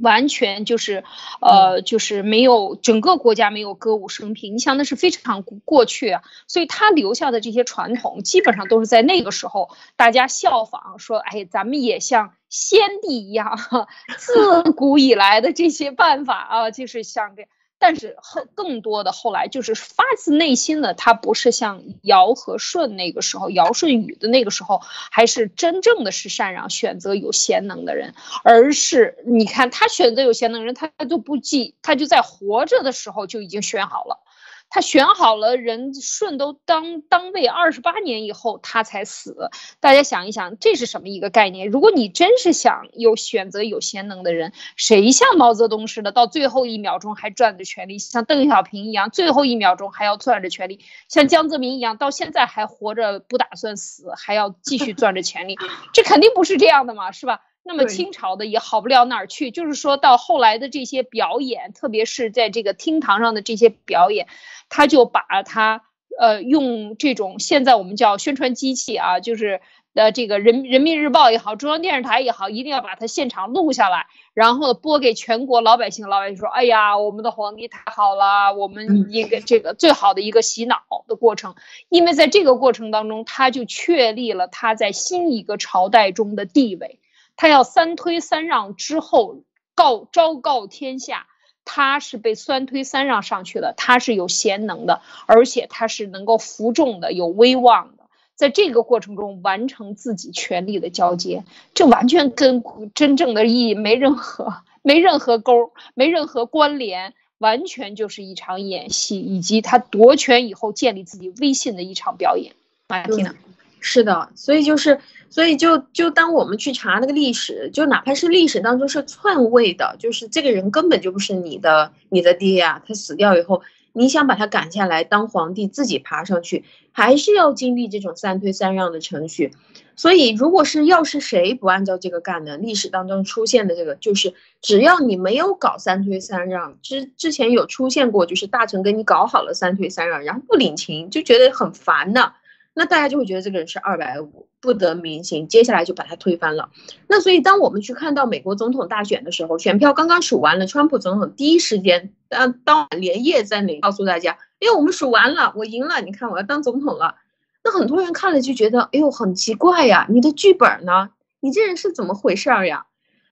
[0.00, 1.04] 完全就是，
[1.40, 13.58] 呃，就是没有整个国家没有歌舞升平，你想那是非常过去，所以他留下的这些传统基本上都是在那个时候大家效仿，说，哎，咱们也像先帝一样，
[14.18, 17.46] 自古以来的这些办法啊，就是像这。
[17.80, 28.14] 但是后更多的后来就是发自内心的，他不是像尧和舜那个时候，尧舜禹的那个时候，还是真正的是禅让，选择有贤能的人，
[28.44, 34.20] 而是你看他选择有贤能的人，他都不记，他就在活着的时候就已经选好了。
[34.70, 39.50] 他选好了人，舜都当当位二十八年以后，他才死。
[39.80, 41.68] 大家想一想，这是什么一个概念？
[41.68, 50.78] 如果你真是想有选择有贤能的人，谁像毛泽东似的，到最后一秒钟还攥着权力，像邓小平一样，最后一秒钟还要攥着权力，
[51.08, 55.58] 像江泽民一样，到现在还活着，不打算死，还要继续攥着权力，
[55.92, 57.40] 这肯定不是这样的嘛，是吧？
[57.62, 64.26] 那么清朝的也好不了哪儿去，就是说到后来的这些表演，特别是在这个厅堂上的这些表演。
[64.68, 65.82] 他就把他
[66.18, 69.60] 呃用这种现在我们叫宣传机器啊，就是
[69.94, 76.08] 呃这个人人民日报也好，中央电视台也好，一定要把它现场录下来，然后播给全国老百姓。
[76.08, 81.56] 老百姓说：“哎呀，我们的皇帝太好了，我们一个这个最好的一个洗脑的过程。”
[81.90, 86.99] 因为在这个过程当中，他就确立了他在新一个朝代中的地位。
[87.40, 89.38] 他要三推三让之后
[89.74, 91.26] 告昭告天下。
[91.64, 112.54] 他是被三推三让上去的，他是有贤能的，而且他是能够服众的，有威望的，在这个过程中完成自己权力的交接，这完全跟真正的意义没任何、没任何勾、没任何关联，完全就是一场演戏，以及他夺权以后建立自己威信的一场表演。
[112.88, 113.36] 马蒂娜，
[113.80, 115.00] 是的，所以就是。
[115.32, 123.62] 所以就就当我们去查那个历史，就哪怕是历史当中是篡位的，就是这个人根本就不是你的你的爹呀，他死掉以后，
[123.92, 129.52] 你想把他赶下来当皇帝，自己爬上去，还是要经历这种三推三让的程序。
[129.94, 132.56] 所以，如果是要是谁不按照这个干呢？
[132.56, 142.32] 历史当中出现的这个，就是只要你没有搞三推三让，之之前有出现过，就是大臣给你搞好了三推三让，然后不领情，就觉得很烦的。
[142.80, 146.70] 那大家就会觉得这个人是二百五不得民心，接下来就把他推翻了。
[147.08, 157.16] 那所以当我们去看到美国总统大选的时候，选票刚刚数完了，川普总统第一时间当当晚连夜在那里告诉大家，哎，我们数完了，我赢了，你看我要当总统了。
[157.62, 161.10] 那很多人看了就觉得，哎呦，很奇怪呀，你的剧本呢？
[161.40, 162.86] 你这人是怎么回事儿呀？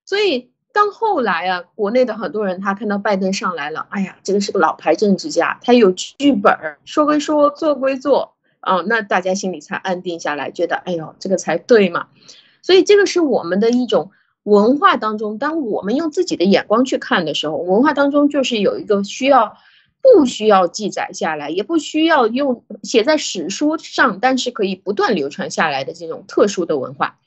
[0.04, 8.34] 所以当后来啊，国内的很多人他看到拜登上来了，哎呀，这个是个老牌政治家，他有剧本，说归说，做归做。
[8.62, 12.08] 哦，那大家心里才安定下来，觉得哎呦，这个才对嘛。
[12.60, 14.10] 所以这个是我们的一种
[14.42, 19.56] 文化当中，当我们用自己的眼光去看的时候，文化当中就是有一个需要
[20.02, 27.18] 不需要记载下来，也不需要用写在史书上，但是可以不断流传下来的这种特殊的文化，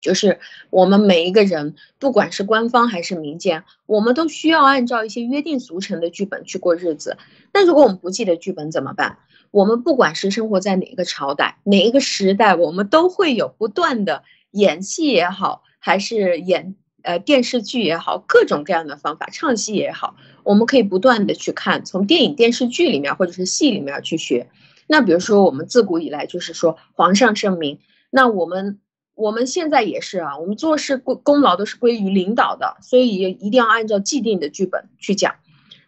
[0.00, 7.18] 就是我们每一个人，不管是官方还是民间，我们都需要按照一些约定俗成的剧本去过日子。
[7.52, 9.18] 那如果我们不记得剧本怎么办？
[9.52, 24.48] 我们不管是生活在哪个朝代、哪一个时代，我们都会有不断的演戏也好，还是演呃电视剧也好，各种各样的方法，唱戏也好，我们可以不断的去看，从电影、电视剧里面或者是戏里面去学。
[24.86, 28.80] 那比如说，我们自古以来就是说皇上圣明，那我们
[29.14, 35.34] 我们现在也是啊，我们做事功功劳都是归于领导的，所以一定要按照既定的剧本去讲。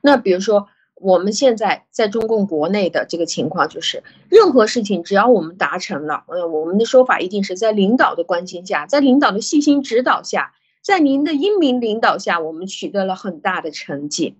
[0.03, 0.68] 那比如说。
[1.05, 14.35] 我们现在在中共国内的这个情况就是，任何事情只要我们达成了，呃，我们的说法一定是在领导的关心下，在领导的细心指导下，在您的英明领导下，我们取得了很大的成绩。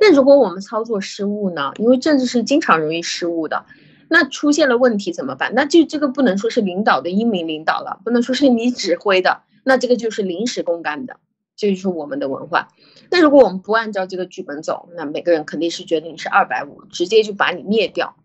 [0.00, 1.72] 那如果我们操作失误呢？
[1.78, 3.66] 因为政治是经常容易失误的，
[4.08, 5.52] 那出现了问题怎么办？
[5.54, 11.18] 那就这个不能说是领导的英明领导了，不能说是你指挥的，那这个就是临时公干的，
[11.56, 12.70] 这就是我们的文化。
[13.10, 18.16] 那如果我们不按照这个剧本走，那每个人肯定是觉得你是二百五，直接就把你灭掉。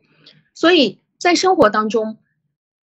[0.53, 2.17] 所以在生活当中，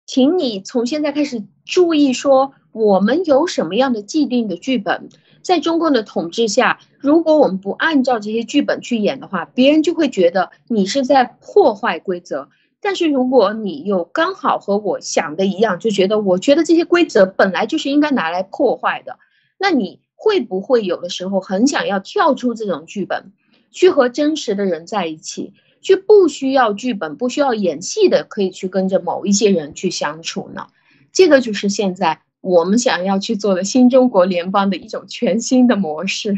[0.05, 5.09] 请你从现在开始注意说，我们有什么样的既定的剧本，
[5.41, 12.49] 在中共的统治下，如果我们不按照这些剧本去演的话，别人就会觉得你是在破坏规则。
[12.81, 19.19] 但是如果你又刚好和我想的一样，就觉得我觉得这些规则本来就是应该拿来破坏的，
[19.57, 19.99] 那你。
[20.21, 23.31] 会不会有的时候很想要跳出这种剧本，
[23.71, 30.67] 去和真实的人在一起，去不需要剧本、不需要演戏的，可以去跟着某一些人去相处呢？
[31.13, 36.35] 这个就是现在我们想要去做的新中国联邦的一种全新的模式。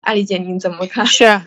[0.00, 1.04] 艾丽姐，您怎么看？
[1.04, 1.42] 是，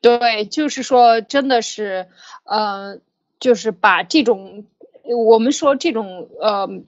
[0.00, 2.06] 对，就是说，真的是，
[2.44, 3.00] 呃，
[3.40, 4.64] 就是把这种
[5.02, 6.82] 我们说这种呃。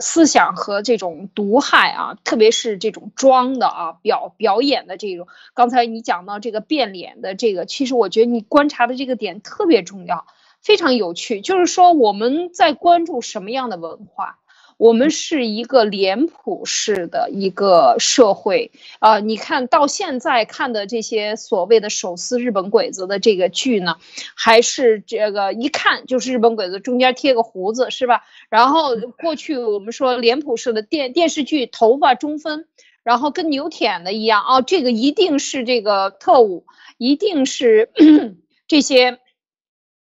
[0.00, 5.28] 思想和这种毒害啊，特别是这种装的啊表表演的这种。
[5.54, 10.26] 刚才你讲到这个变脸的这个，其实我觉得你观察的这个点特别重要，
[10.60, 11.40] 非常有趣。
[11.40, 14.39] 就是说我们在关注什么样的文化？
[14.80, 19.20] 我们是一个脸谱式的一个社会啊！
[19.20, 23.96] 你看到现在看的这些所谓的手撕日本鬼子的这个剧呢，
[24.34, 28.22] 还是这个一看就是日本鬼子中间贴个胡子是吧？
[28.48, 32.66] 然后过去我们说脸谱式的电电视剧头发中分，
[33.02, 36.64] 然后跟牛舔的一样啊，这个一定是这个特务，
[36.96, 37.90] 一定是
[38.66, 39.18] 这些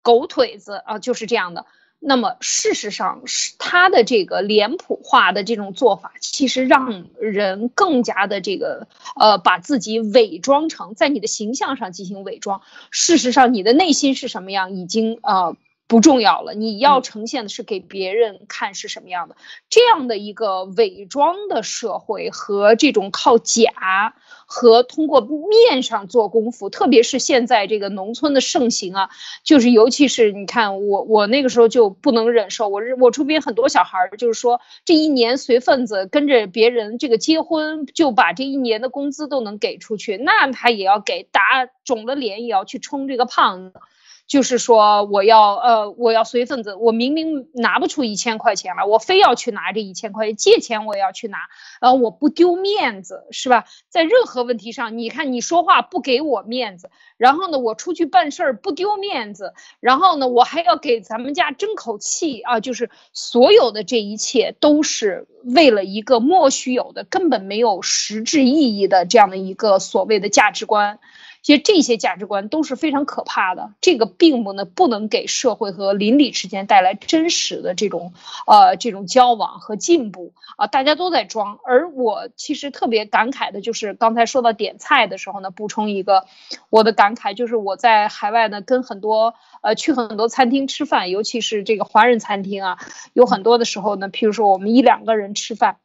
[0.02, 1.66] 狗腿子啊，就是这样的。
[2.00, 8.88] 那么事实上是他的这个脸谱化的这种做法，其实让人更加的这个
[9.20, 12.62] 呃，把自己伪装成在你的形象上进行伪装。
[12.90, 15.58] 事实上，你的内心是什么样，已经呃
[15.90, 16.54] 不重要了。
[16.54, 19.36] 你要呈现的是给别人看是什么样的，
[19.70, 24.14] 这样的一个伪装的社会和这种靠假。
[24.52, 29.10] 和通过面上做功夫，特别是现在这个农村的盛行啊，
[29.44, 41.42] 就是尤其是你看我我那个时候就不能忍受，我我周边很多小孩儿就是说这一年随份子跟着别人这个结婚，就把这一年的工资都能给出去，那他也要给打
[41.84, 43.80] 肿了脸也要去充这个胖子。
[44.30, 51.40] 就是说，我要呃，我要随份子，我明明拿不出一千块钱来，我非要去拿这一千块钱，借钱我也要去拿，
[51.82, 53.66] 呃，我不丢面子，是吧？
[53.90, 71.00] 在任何问题上，你看你说话不给我面子，然后呢，我出去办事儿不丢面子，然后呢，我还要给咱们家争口气啊，就是所有的这一切都是为了一个莫须有的、根本没有实质意义的这样的一个所谓的价值观。
[71.42, 78.14] 其实这些价值观都是非常可怕的，这个并不呢不能给社会和邻里之间带来真实的这种
[78.46, 81.60] 呃这种交往和进步啊，大家都在装。
[81.66, 86.26] 而我其实特别感慨的就是刚才说到点菜的时候呢，补充一个
[86.70, 92.78] 我的感慨，就是我在海外呢跟很多呃去很多餐厅吃饭，尤其是这个华人餐厅啊，
[93.14, 95.78] 有很多的时候呢，譬如说我们一两个人吃饭。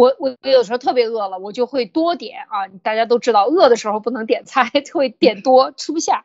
[0.00, 2.68] 我我有时候特别饿了，我就会多点啊。
[2.82, 6.24] 大家都知道，饿的时候不能点菜， 就会点多吃不下。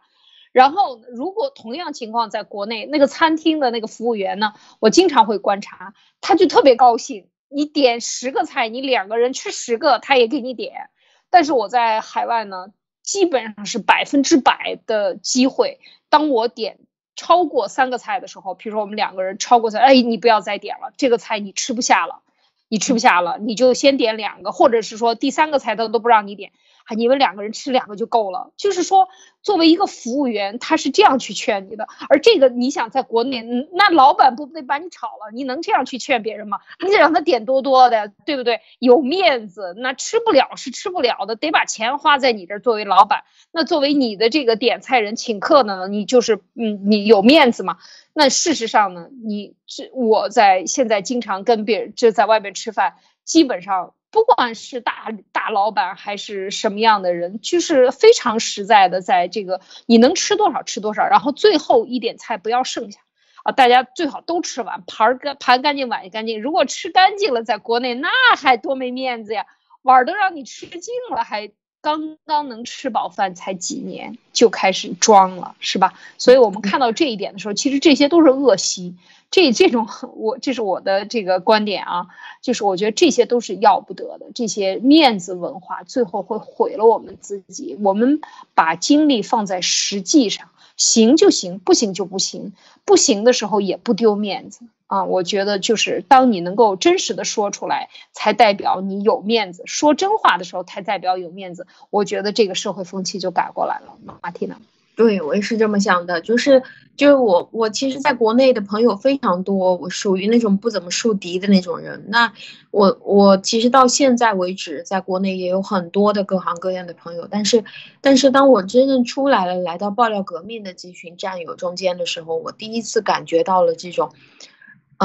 [0.54, 7.28] 然后，如果同样情况在国内，那个餐厅的那个服务员呢，我经常会观察，他就特别高兴。
[7.50, 10.90] 你点十个菜，你两个人吃十个，他也给你点。
[11.30, 12.68] 但是我在海外呢，
[13.04, 16.80] 基本上是百分之百的机会，当我点
[17.18, 22.22] 超过三个菜的时候，比如说我们两个人超过三，哎，你不要再点了，这个菜你吃不下了。
[22.68, 26.52] 你吃不下了，你就先点两个，或者是说第三个菜他都不让你点，
[26.94, 28.52] 你们两个人吃两个就够了。
[28.58, 29.08] 就是说，
[29.42, 31.88] 作为一个服务员，他是这样去劝你的。
[32.10, 35.32] 而这个，你想在国内，那老板不得把你炒了？
[35.34, 36.60] 你能这样去劝别人吗？
[36.84, 38.60] 你得让他点多多的，对不对？
[38.80, 42.60] 有面子，那吃不了是吃不了的，得把钱花在你这儿。
[42.60, 47.78] 作为老板，那作为你的这个点菜人请客呢，你就是嗯，你有面子嘛？
[48.12, 63.02] 那事实上呢，你这我在现在经常跟别人就在外面吃饭，基本上不管是大大老板还是什么样的人，就是非常实在的，在这个你能吃多少吃多少，然后最后一点菜不要剩下
[63.44, 66.42] 啊，大家最好都吃完，盘干盘干净碗也干净。
[66.42, 69.48] 如果吃干净了，在国内那还多没面子呀，
[69.82, 71.52] 碗都让你吃净了还。
[71.82, 75.94] 刚刚能吃饱饭才几年就开始装了，是吧？
[76.18, 78.96] 所以我们看到这一点的时候，其实这些都是恶习。
[79.36, 82.08] 这这种我这是我的这个观点啊，
[82.42, 84.28] 就是我觉得这些都是要不得的。
[84.34, 87.78] 这些面子文化最后会毁了我们自己。
[87.84, 88.22] 我们
[88.54, 92.54] 把精力放在实际上，行就行，不行就不行。
[92.86, 94.62] 不行的时候也不丢面子。
[94.88, 101.68] 啊，我觉得就是当你能够真实的说出来，才代表你有面子；说真话的时候，才代表有面子。
[101.90, 103.98] 我觉得这个社会风气就改过来了。
[104.06, 104.56] 马蒂娜，
[104.96, 106.22] 对我也是这么想的。
[106.22, 106.64] 就是
[106.96, 112.06] 就是我我其实在国内的朋友非常多，我属于那种不怎么树敌的那种人。
[112.08, 112.34] 那
[112.72, 117.28] 我我其实到现在为止，在国内也有很多的各行各业的朋友。
[117.30, 117.64] 但是
[118.02, 124.12] 但是当我真正出来了，来到爆料革命的这群战友中间的时候，我第一次感觉到了这种。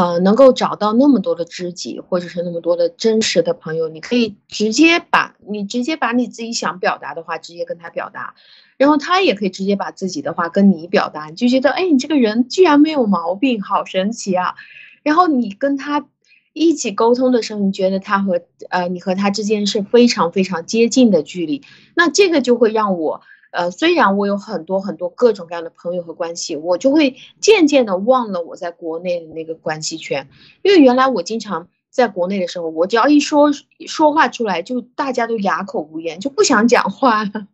[0.01, 8.35] 呃，能够找到那么多的知己，或者是那么多的真实的朋友，你可以直接把你直接把你自己想表达的话直接跟他表达，
[8.79, 14.55] 然后他也可以直接把自己的话跟你表达，你就觉得哎，你这个人居然没有毛病，好神奇啊！
[15.03, 16.07] 然后你跟他
[16.55, 18.41] 一起沟通的时候，你觉得他和
[18.71, 21.63] 呃你和他之间是非常非常接近的距离，
[21.95, 23.21] 那这个就会让我。
[23.51, 30.29] 呃，虽然我有很多很多各种各样的朋友和关系，我就会渐渐的忘了我在国内的那个关系圈，
[30.63, 33.51] 因为原来我经常在国内的时候，我只要一说
[33.89, 37.49] 说话出来，就大家都哑口无言，就不想讲话了，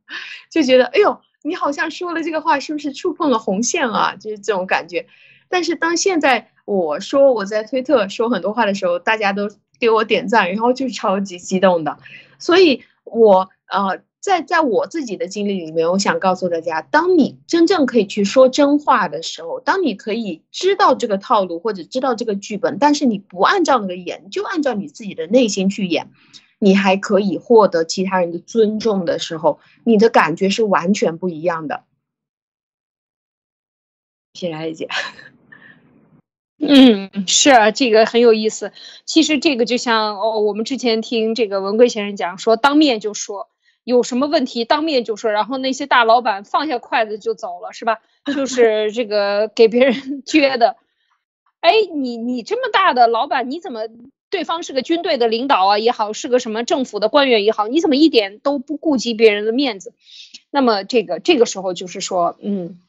[0.50, 4.16] 就觉得哎呦，你好像说了这个话，是不是触碰了红线啊？
[4.16, 5.06] 就是这种感觉。
[5.48, 9.48] 但是当现在我说我在推特说很多话的时候，大家都
[9.80, 11.96] 给我点赞，然后就超级激动的。
[12.38, 14.00] 所以，我呃。
[14.26, 26.10] 在在我自己的经历里面，我想告诉大家，当你真正可以去说真话的时候，当你可以知道这个套路或者知道这个剧本，但是你不按照那个演，就按照你自己的内心去演，
[26.58, 31.84] 你还可以获得其他人的尊重的时候，你的感觉是完全不一样的。
[34.34, 34.88] 谢谢艾姐。
[36.58, 38.72] 嗯，是啊，这个很有意思。
[39.04, 43.48] 其实这个就像哦，我们之前听这个文贵先生讲说，当面就说。
[43.86, 48.00] 有什么问题当面就说，然后那些大老板放下筷子就走了，是吧？
[48.24, 49.94] 就 是这个给别人
[50.26, 50.74] 撅的。
[51.60, 53.82] 哎，你你这么大的老板，你怎么
[54.28, 59.94] 对方是个军队的领导啊也好，是个什么政府的官员也好，你怎么一点都不顾及别人的面子？
[60.50, 62.80] 那么这个这个时候就是说，嗯，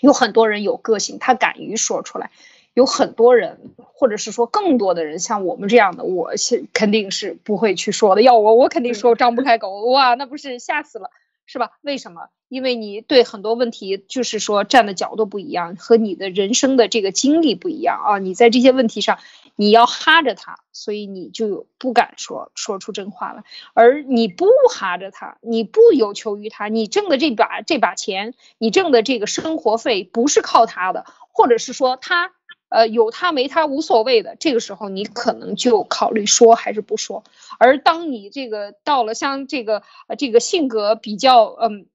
[0.00, 2.30] 有很多人有个性，他敢于说出来。
[2.74, 3.60] 有很多人，
[3.94, 8.22] 或者是说更多的人，像我们这样的，我是肯定是不会去说的。
[8.22, 9.84] 要我，我肯定说张不开口。
[9.86, 11.10] 哇，那不是吓死了，
[11.46, 11.70] 是吧？
[11.82, 12.28] 为什么？
[12.48, 18.18] 因为你对很多问题，就是说站的角度不一样，和你的人生的这个经历不一样啊。
[18.18, 19.18] 你在这些问题上，
[19.54, 23.44] 你要哈着他，所以你就不敢说说出真话来。
[23.72, 32.32] 而你不哈着他，你不有求于他，你挣的这把这把钱，你挣的这个生活费不是靠他的，或者是说他。
[32.74, 37.22] 呃，有他没他无所谓的，这个时候你可能就考虑说还是不说。
[37.58, 41.86] 而当你这个到了像这个呃这个性格比较嗯，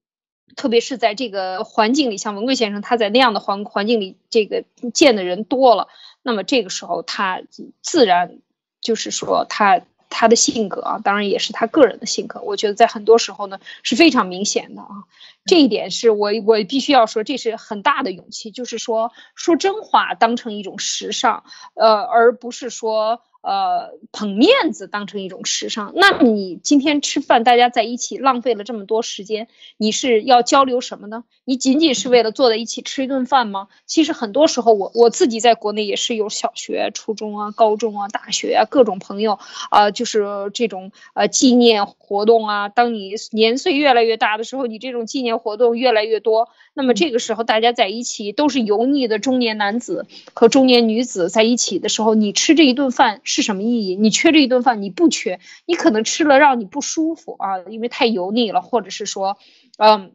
[0.56, 4.64] 特别是在这个环境里，像文贵先生他在那样的环环境里，这个
[4.94, 5.88] 见的人多了，
[6.22, 7.42] 那么这个时候他
[7.82, 8.38] 自然
[8.80, 9.82] 就是说他。
[10.10, 12.42] 他的性格啊，当然也是他个人的性格。
[12.42, 15.04] 我觉得在很多时候呢是非常明显的啊，
[15.46, 21.44] 这一点是我我必须要说，这是很大的勇气，就是说说真话当成一种时尚，
[21.74, 23.22] 呃，而不是说。
[23.42, 31.24] 呃，捧面子当成一种时尚，那你今天吃饭，大家在一起浪费了这么多时间，你是要交流什么呢？
[31.44, 33.68] 你仅仅是为了坐在一起吃一顿饭吗？
[33.86, 39.38] 其实很多时候，我我自己在国内也是有小学、初中啊、高中啊、大学啊各种朋友
[39.70, 42.68] 啊，就是这种呃纪念活动啊。
[42.68, 53.20] 当你年岁越来越大的时候，你这种纪念活动越来越多，那么这个时候大家在一起都是油腻的中年男子和中年女子在一起的时候，你吃这一顿饭。
[53.24, 53.96] 是什么意义？
[53.96, 59.36] 你缺这一顿饭，你不缺，你可能吃了让你不舒服啊，因为太油腻了，或者是说，
[59.78, 60.12] 嗯。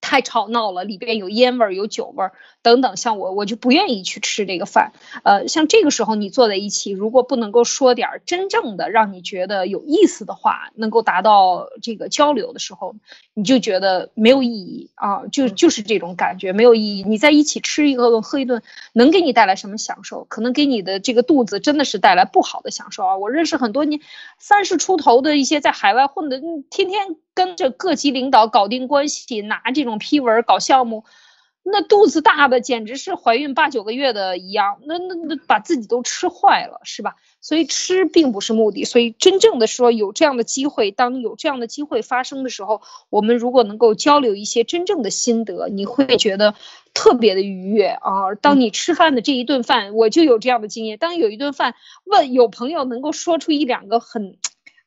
[0.00, 2.32] 太吵闹了，里边有烟味儿、有酒味儿
[2.62, 4.92] 等等，像我，我就不愿意去吃这个饭。
[5.24, 12.94] 呃，像这个时候你坐在一起，如果不能够说点儿真正的让你觉得有意思的话，能够达到这个交流的时候，
[13.34, 17.04] 你就觉得没有意义啊，就就是这种感觉没有意义。
[17.06, 20.24] 你在一起吃一顿喝一顿，能给你带来什么享受？
[20.24, 23.16] 可能给你的这个肚子真的是带来不好的享受啊！
[23.16, 24.00] 我认识很多年
[24.38, 26.40] 三十出头的一些在海外混的，
[26.70, 27.16] 天天。
[27.32, 31.04] 跟着各级领导搞定关系，拿这种批文搞项目，
[31.62, 37.16] 那肚子大的简直是怀孕八九个月的一样，那那那把自己都吃坏了，是吧？
[37.42, 46.54] 所以吃并不是目的，所以真正的说有这样的机会，当有这样的机会发生的时候，我们如果能够交流一些真正的心得，你会觉得
[46.92, 48.34] 特别的愉悦啊！
[48.42, 51.74] 当你吃饭的这一顿饭，我就有这样的经验，当有一顿饭
[52.04, 54.36] 问有朋友能够说出一两个很。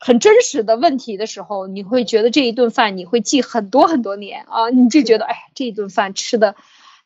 [0.06, 4.70] 很真实的问题的时候，你会觉得这一顿饭你会记很多很多年啊！
[4.70, 6.58] 你就觉得哎，这一顿饭吃的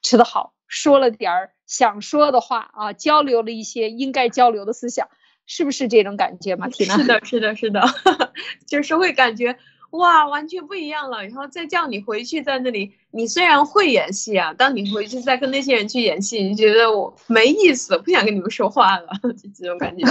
[0.01, 5.09] 吃的好，说了点儿想说的话啊，交流了一些应该交流的思想，
[5.45, 6.97] 是不是这种感觉，马蒂娜？
[6.97, 7.83] 是的，是的，是的，
[8.65, 9.59] 就是会感觉
[9.91, 11.23] 哇，完全不一样了。
[11.23, 20.03] 然后再叫你回去在那里，你虽然会演戏啊，当你回去再跟那些人去演戏，你觉得我没意思，不想跟你们说话了， 就这种感觉。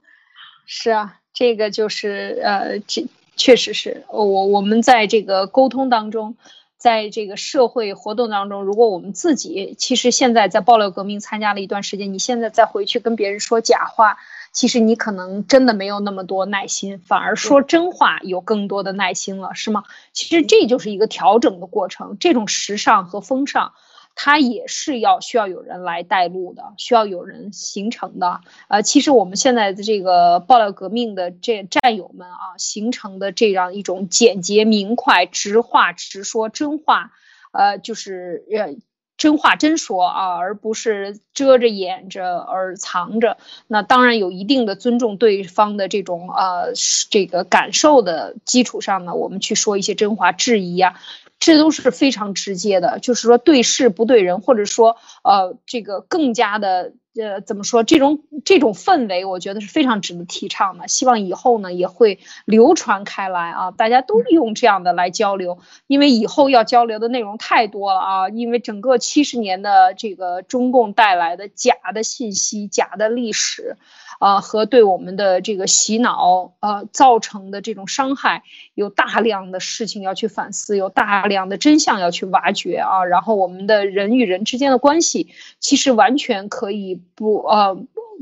[0.66, 1.14] 是啊。
[1.38, 6.34] 这个就是呃，这确实是我我们在这个沟通当中，
[6.78, 14.16] 在这个社会活动当中，如果我们自己其实现在在爆料革命参加了一段时间，你现在再回去跟别人说假话，
[14.50, 19.84] 其实你可能真的没有那么多耐心，反而说真话有更多的耐心了，是吗？
[20.12, 23.74] 其实这就是一个调整的过程，这种时尚和风尚。
[24.20, 28.40] 它也是要需要有人来带路的，需要有人形成的。
[28.66, 37.12] 呃，其实我们现在的这个爆料革命的这战友们啊，形成的这样一种简洁明快、直话直说真话，
[37.52, 38.76] 呃，就是呃，
[39.16, 43.36] 真话真说啊，而不是遮着掩着而藏着。
[43.68, 46.72] 那当然有一定的尊重对方的这种呃
[47.08, 51.00] 这个感受的基础上呢，我们去说一些真话，质疑啊，
[51.38, 56.92] 这都是非常直接的，就是说对事不对人，或者说呃这个更加的。
[57.20, 57.82] 呃，怎么说？
[57.82, 60.86] 这种这种氛围，我觉得是非常值得提倡的。
[60.86, 63.72] 希望以后呢，也会流传开来啊！
[63.72, 65.58] 大家都利用这样的来交流，
[65.88, 68.28] 因为以后要交流的内容太多了啊！
[68.28, 73.76] 因为整个七十年的这个中共带来的假的信息、假的历史。
[74.18, 78.42] 啊，和对我们的这个洗脑，呃，造成的这种伤害，
[78.74, 83.04] 有大量的事情要去反思，有大量的真相要去挖掘啊。
[83.04, 85.28] 然后我们的人与人之间的关系，
[85.60, 87.78] 其实完全可以不，呃，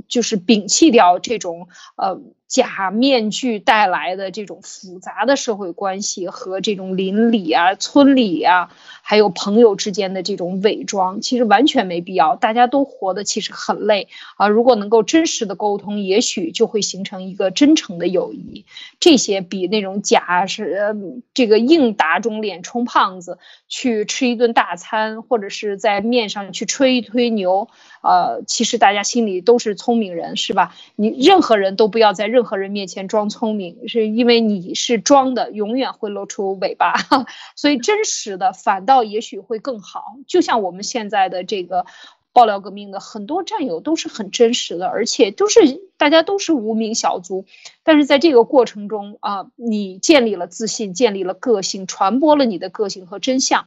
[0.09, 2.21] 就是摒弃掉这种，呃。
[2.49, 8.71] 假面具带来的这种复杂的社会关系和这种邻里啊、村里啊，
[9.03, 12.37] 还有朋友之间的这种伪装，其实完全没必要。
[12.37, 14.47] 大家都活得其实很累啊。
[14.47, 18.65] 如果能够真实的沟通，也许就会形成一个真诚的友谊。
[19.01, 20.95] 这些比那种假是
[21.35, 23.39] 这个硬打肿脸充胖子，
[23.69, 27.69] 去吃一顿大餐，或者是在面上去吹一吹牛，
[28.03, 30.75] 呃，其实大家心里都是聪明人，是吧？
[30.95, 36.93] 你任何人都不要在任何人面前装聪明，是因为你是装的，永远会露出尾巴。
[37.57, 40.17] 所以真实的反倒也许会更好。
[40.27, 41.87] 就像我们现在的这个
[42.35, 47.47] 爆料革命的很多战友都是很真实的，而且都是大家都是无名小卒。
[47.83, 53.67] 但是在这个过程中啊，你建立了自信，建立了个性，传播了你的个性和真相，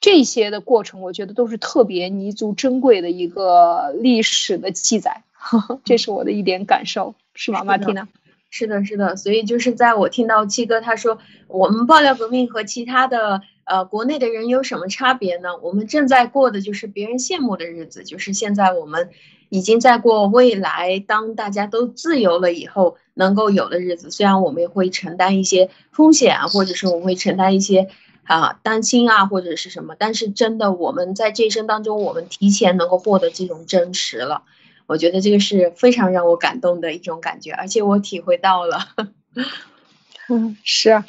[0.00, 5.24] 这些的过程，我觉得都是特别弥足珍贵的一个历史的记载。
[5.84, 8.08] 这是我的一点感受，是吗，马蒂娜？
[8.50, 9.16] 是的，是的。
[9.16, 11.18] 所以就是在我听到七哥他说，
[11.48, 15.56] 我们爆料革命和其他的呃国内的人有什么差别呢？
[15.62, 19.10] 我们正在过的就是别人羡慕的日子，就是现在我们
[19.48, 24.10] 已经在过未来，当大家都自由了以后能够有的日子。
[24.10, 27.88] 虽然我们也会承担一些风险啊，或者是我们会承担一些
[28.22, 34.42] 啊担心啊，或者是什么，但是真的我们在这一生当中，我们提前能够获得这种真实了。
[34.86, 38.88] 我觉得这个是非常让我感动的一种感觉，而且我体会到了。
[40.28, 41.06] 嗯，是啊，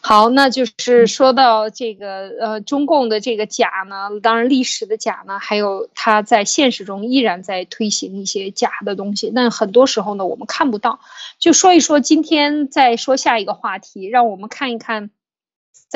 [0.00, 11.00] 好，那就是说到这个呃，中共的这个假呢，当然历史的假呢，还有它在现实中依然在推行一些假的东西，但很多时候呢，我们看不到。
[11.38, 15.10] 就说一说今天再说下一个话题，让我们看一看。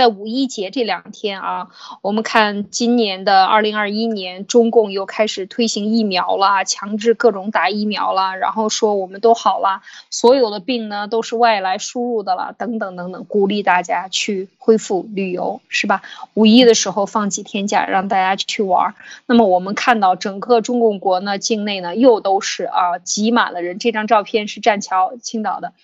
[0.01, 1.69] 在五一节这两天啊，
[2.01, 16.01] 我们看今年的二零二一年，中共又开始推行疫苗了，强制各种打疫苗了，然后说我们都好了，所有的病呢都是外来输入的了，等等等等，鼓励大家去恢复旅游，是吧？
[16.33, 18.95] 五一的时候放几天假，让大家去玩。
[19.27, 23.79] 那么我们看到整个中共国呢，境内呢又都是啊挤满了人。
[23.79, 25.75] 这张照片是栈桥，青岛的。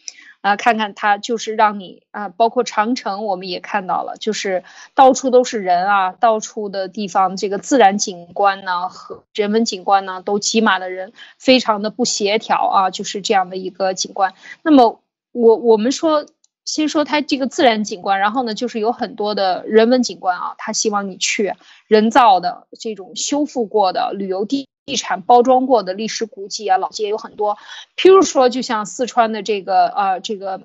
[0.46, 4.62] 啊，看看它就是让你啊，包括长城，我们也看到了，就是
[4.94, 14.34] 到处都是人啊，到处的地方，这个自然景观呢和人文景观呢都挤满了人，非常的不协调啊，就是这样的一个景观。
[14.62, 15.00] 那么
[15.32, 16.26] 我我们说，
[16.64, 21.54] 先说它这个自然景观，然后呢就是有很多的人文景观啊，他希望你去
[21.88, 24.68] 人造的这种修复过的旅游地。
[24.86, 27.58] 地产包装过的历史古迹啊，老街有很多。
[27.96, 30.62] 譬如说，就像四川的这个呃，这个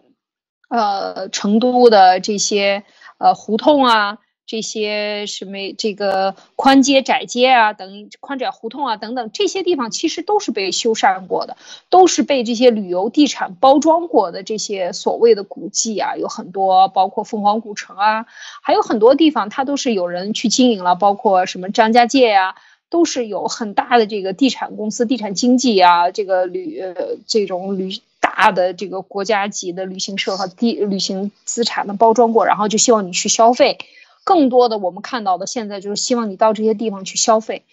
[0.70, 2.84] 呃，成都的这些
[3.18, 11.58] 呃胡同啊，这些什么这个宽街窄街啊，等宽窄胡同啊等等，这些地方其实都是被修缮过的，
[11.90, 14.44] 都是被这些旅游地产包装过的。
[14.44, 18.28] 这些所谓的古迹啊，有很多，包括凤凰古城啊，
[18.62, 22.54] 还有很多地方它都是有人去经营了，包括什么张家界呀。
[22.92, 27.90] 都是有很大的这个地产公司、地产经济啊，这个旅呃这种旅
[28.20, 33.80] 大的这个国家级的旅行社和地旅行资产的包装过，然后就希望你去消费。
[34.26, 37.64] 更多的我们看到的现在就是希望你到这些地方去消费，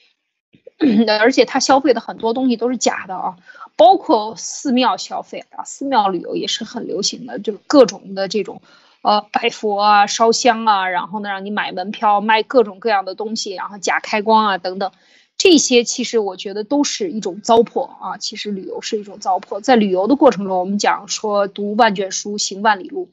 [1.21, 3.37] 而且他消费的很多东西都是假的啊，
[3.75, 8.63] 包括寺庙消费啊，寺庙旅游也是很流行的，就各种的这种。
[9.09, 14.93] 呃，拜佛啊，烧香啊，然后呢，让你买门票，卖各种各样的东西，然后假开光啊，等等，
[15.39, 18.19] 这些其实我觉得都是一种糟粕啊。
[18.19, 23.09] 其实旅游是一种糟粕，在旅游的过程中，我们讲说读万卷书，行万里路，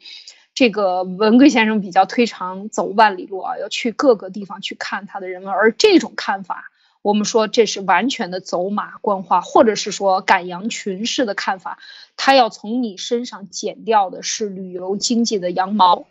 [0.53, 6.65] 这个文贵先生比较推崇走万里路啊，要去各个地方去看他的人文，而这种看法。
[7.05, 11.77] 我们说这是完全的走马观花，或者是说赶羊群式的看法，
[12.17, 16.07] 他要从你身上剪掉的是旅游经济的羊毛，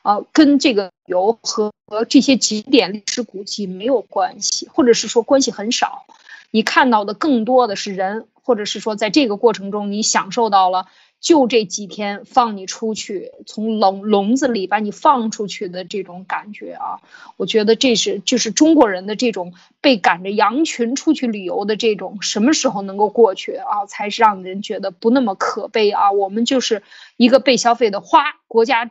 [0.00, 6.06] 啊，跟这个游和和这些景点历史古迹没有关系，或者是说关系很少。
[6.50, 10.86] 你看到的更多的是人，或者是说在这个过程中你享受到了。
[11.20, 17.00] 就这几天放你出去，从笼笼子里把你放出去的这种感觉啊，
[17.36, 26.12] 我觉得这是就是中国人的这种被赶着羊群出去旅游的这种什么时候能够过去啊，才是让人觉得不那么可悲啊。
[26.12, 26.82] 我们就是
[27.16, 28.90] 一个被消费的花，国家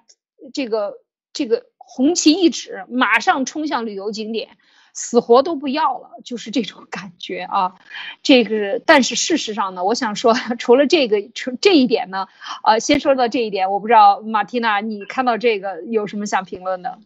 [0.54, 0.96] 这个
[1.32, 4.50] 这个红旗一指，马上冲向旅游景点。
[4.98, 7.76] 死活都不要了，就是这种感觉啊。
[8.24, 12.28] 这个，但是事实上呢，我想说， 除了这个，除这一点呢，
[12.64, 16.98] 呃，先说到这一点，我不知道马蒂娜，你看到这个有什么想评论的？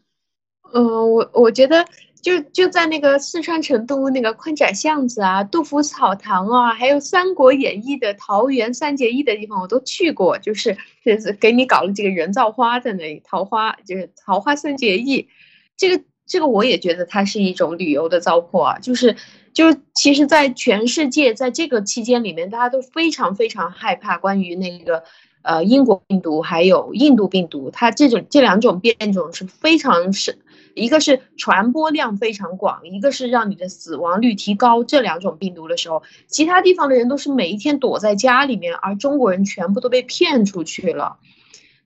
[0.73, 1.85] 嗯，我我觉得
[2.21, 15.27] 就就在那个四川成都那个宽窄巷子啊，杜甫草堂啊，还有《三国演义》的桃园三结义的地方，我都去过，就是就是给你搞了几个人造花在那里，桃花就是桃花三结义，
[15.75, 16.05] 这个。
[16.26, 19.15] 这个我也觉得它是一种旅游的糟粕啊，就是，
[19.53, 25.03] 就是，其实，在全世界，在这个期间里面，大家都非常非常害怕关于那个，
[25.41, 30.38] 呃，英国病毒还有印度病毒，它这种这两种变种是非常是，
[30.74, 34.86] 一个是传播量非常广，一个是让你的死亡率提高。
[34.86, 41.17] 这两种病毒的时候，其他地方的人都是每一天躲在家里面，而中国人全部都被骗出去了。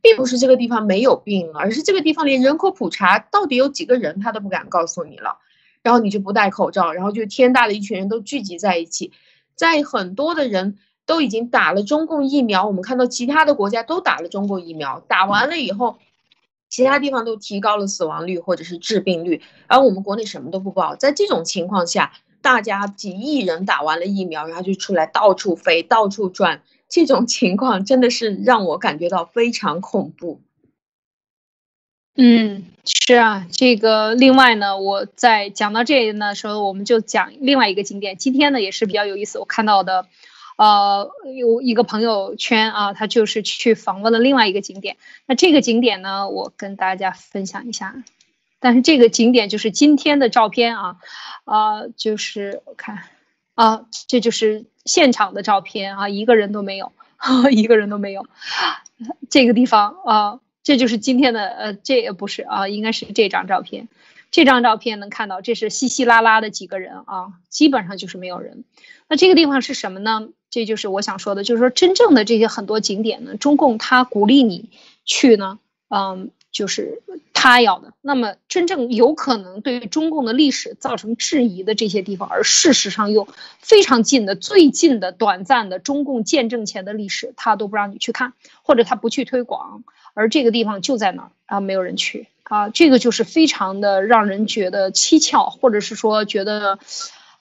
[0.06, 5.40] 并不是这个地方没有病，而是这个地方连人口普查到底有几个人他都不敢告诉你了，
[5.82, 9.12] 然后你就不戴口罩，然后就天大的一群人都聚集在一起，
[9.56, 10.78] 在很多的人
[11.08, 15.98] 都已经打了中共疫苗，我们看到其他的国家都打了中共疫苗，打完了以后，
[16.70, 26.62] 其他地方都提高了死亡率或者是致病率，而我们国内什么都不报，在这种情况下，大家几亿人打完了疫苗，然后就出来到处飞，到处转。
[26.96, 30.40] 这种情况真的是让我感觉到非常恐怖。
[32.16, 38.16] 嗯，是啊，这个另外呢，我在讲到这里的时候，我们就讲另外一个景点。
[38.16, 40.08] 今天呢也是比较有意思，我看到的，
[40.56, 44.96] 呃，有一个朋友圈啊，他就是去访问了另外一个景点。
[45.26, 48.06] 那这个景点呢，我跟大家分享一下。
[48.62, 50.96] 但是这个景点就是今天的照片啊，
[51.44, 53.04] 啊，就是我看，
[53.54, 54.64] 啊，这就是。
[54.86, 56.92] 现场的照片啊，一个人都没有，
[57.52, 58.26] 一个人都没有。
[59.30, 63.88] 这个地方啊，这就是今天的呃，这也不是啊，应该是这张照片。
[64.32, 68.64] 这张照片能看到，这是稀稀拉拉的几个人啊，基本上就是没有人。
[69.08, 70.30] 那这个地方是什么呢？
[70.50, 74.70] 这就是我想说的，就是说真正的这些很多景点呢，中共他鼓励你
[75.06, 75.60] 去呢，
[75.90, 76.32] 嗯。
[76.56, 77.02] 就是
[77.34, 83.28] 他要的，那么真正有可能对于中共的历史造成质疑的这些地方，而事实上又
[83.60, 88.32] 非常近的、最近的、短暂的中共建政前的历史，他都不让你去看，
[88.64, 89.84] 或者他不去推广，
[90.14, 96.80] 而这个地方就在那儿啊，没有人去啊，这个就是非常的让人觉得蹊跷，或者是说觉得，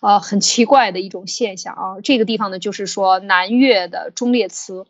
[0.00, 2.00] 呃，很奇怪的一种现象啊。
[2.02, 4.86] 这个地方呢，就是说南越的忠烈祠，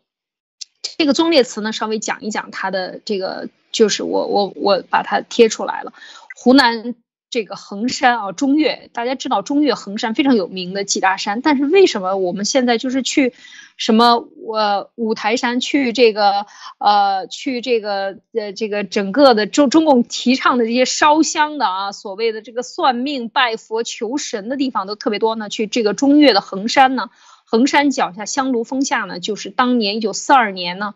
[0.97, 3.49] 这个忠烈祠呢，稍微讲一讲它的这个。
[3.75, 5.91] 就是我我我把它贴出来了，
[6.33, 6.95] 湖南
[7.29, 13.33] 这个衡山啊，中岳，大家知道中岳衡山非常有名的几大山，但是为什么我们现在就是去
[13.75, 16.45] 什么我五台山去这个
[16.77, 25.49] 呃去这个呃这个整个的中中共提倡的这些烧香的啊，所谓的这个算命拜佛求神的地方都特别多呢？
[25.49, 27.09] 去这个中岳的衡山呢，
[27.43, 30.93] 衡山脚下香炉峰下呢，就是当年一九四二年呢。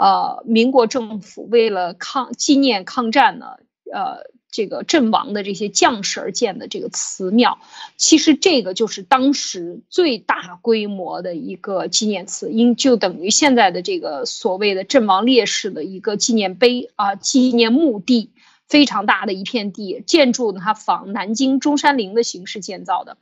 [0.00, 3.58] 呃，民国政府为了抗纪念抗战呢，
[3.92, 7.58] 呃，这个阵亡的这些将士而建的这个祠庙，
[7.98, 18.30] 其实这个就是当时最大规模的一个纪念祠，应就等于现在的这个所谓的阵亡烈士的一个纪念碑啊，纪念墓地，
[18.70, 23.18] 非常大的一片地，建筑呢它仿南京中山陵的形式建造的。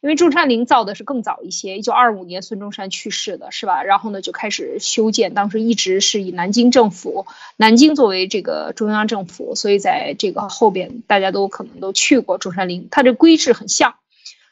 [0.00, 3.82] 因为中山陵造的是更早一些，一九二五年孙中山去世的是吧？
[3.82, 7.26] 然后呢就开始修建，当时一直是以南京政府，
[7.56, 13.96] 南京作为这个中央政府，所以在这个后边大家都可能都去过中山陵，它这规制很像，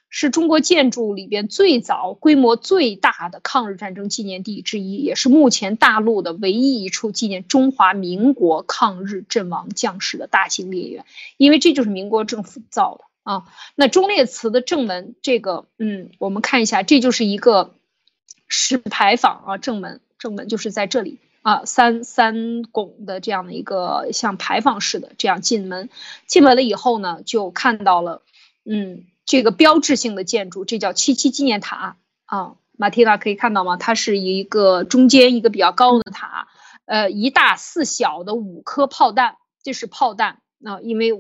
[0.08, 11.04] 是中国建筑里边最早、规模最大的抗日战争纪念地之一，也是目前大陆的唯一一处纪念中华民国抗日阵亡将士的大型烈园，
[11.36, 13.04] 因为这就是民国政府造的。
[13.26, 13.42] 啊，
[13.74, 17.74] 那忠烈祠的正门，这个，嗯，我们看一下，这就是一个
[18.46, 25.88] 石牌坊啊，正门，正门就是在这里啊，三三拱的这样的一个像牌坊似的，这样进门，
[26.28, 28.22] 进门了以后呢，就看到了，
[28.64, 33.76] 嗯，这个标志性的建筑，这叫七七纪念塔啊，马蒂娜可以看到吗？
[33.76, 36.46] 它是一个中间一个比较高的塔，
[36.84, 39.36] 呃，一大四小的五颗炮弹。
[39.62, 41.10] 这是炮弹啊，因为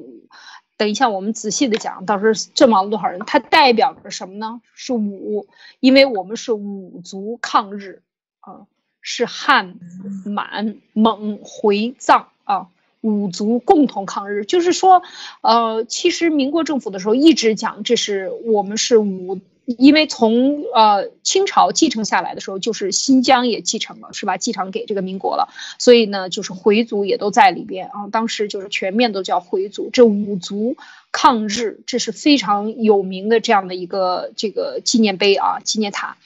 [0.76, 4.60] 等一下我们仔细的讲，到时候阵亡了多少人，它代表着什么呢？
[4.72, 5.48] 是五，
[5.80, 8.02] 因为我们是五族抗日
[8.38, 8.68] 啊，
[9.00, 9.80] 是汉、
[10.24, 12.68] 满、蒙、回、藏啊。
[13.06, 15.02] 五族共同抗日，就是说，
[15.40, 24.36] 呃，其实民国政府的时候一直讲，这是我们是五，因为从呃清朝继承下来的时候，就是新疆也继承了，是吧？
[24.36, 25.48] 继承给这个民国了，
[25.78, 28.08] 所以呢，就是回族也都在里边啊。
[28.10, 30.76] 当时就是全面都叫回族，这五族
[31.12, 36.16] 抗日，这是非常有名的这样的一个这个纪念碑啊，纪念塔。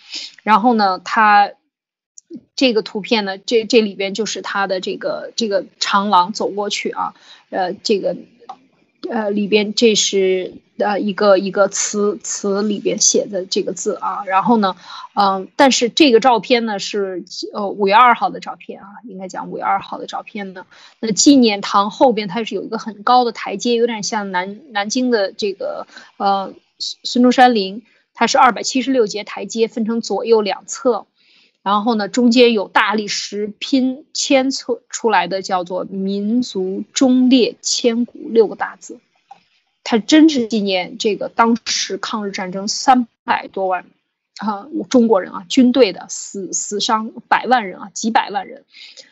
[0.43, 1.51] 然后呢，它。
[2.55, 7.15] 这个图片呢，这这里边就是他的这个这个长廊走过去啊，
[7.51, 8.17] 呃，这个
[9.09, 14.77] 呃里边这是呃一个一个词词里边写的这个字啊，然后呢，
[15.15, 17.25] 嗯，但是这个照片呢是
[17.55, 20.67] 呃五月二号的照片啊，应该讲五月二号的照片呢，
[21.01, 25.87] 那纪念堂后边它是有一个很高的台阶，有点像南南京的这个
[26.19, 31.07] 呃孙中山陵，它是二百七十六节台阶，分成左右两侧。
[31.63, 38.99] 然后呢，中间有大理石拼牵测出来的，叫做“民族忠烈千古”六个大字，
[39.85, 43.85] 它真是纪念这个当时抗日战争三百多万
[44.39, 48.65] 啊中国人啊军队的死死伤百万人啊几百万人，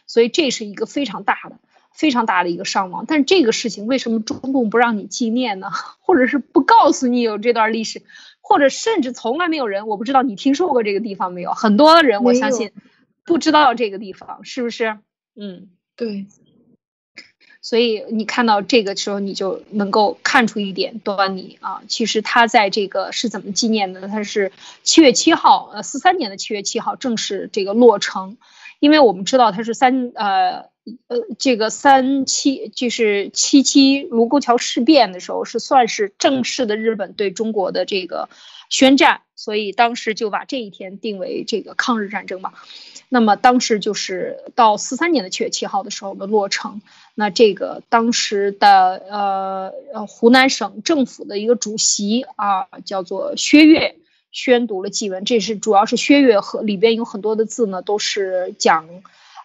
[0.07, 1.59] 所以这是一个非常大的、
[1.93, 3.05] 非常大的一个伤亡。
[3.07, 5.69] 但这个事情为什么中共不让你纪念呢？
[6.01, 8.01] 或者是不告诉你有这段历史？
[8.49, 11.53] 或者甚至从来没有人，我不知道你听说过这个地方没有？
[11.53, 12.73] 很多人我相信
[13.23, 14.97] 不知道这个地方，是不是？
[15.37, 16.27] 嗯，对。
[17.61, 21.83] 所以你看到这个时候，你就能够看出一点端倪啊。
[21.89, 24.09] 其实他在这个是怎么纪念的？
[24.09, 24.51] 他是
[24.83, 28.39] 七月七号，呃，四三年的七月七号正式这个落成，
[28.79, 30.71] 因为我们知道他是三呃。
[31.09, 38.31] 呃，这个三七就是七七卢沟桥事变的时候，是算是正式的日本对中国的这个
[38.71, 42.55] 宣战，所以当时就把这一天定为这个抗日战争嘛。
[43.11, 46.81] 那么当时就是到四三年的七月七号的时候的落成。
[47.15, 53.97] 那这个当时的呃呃湖南省政府的一个主席啊，叫做薛岳，
[54.31, 55.25] 宣读了祭文。
[55.25, 58.87] 这是主要是薛岳和里边有很多的字呢，都是蒋，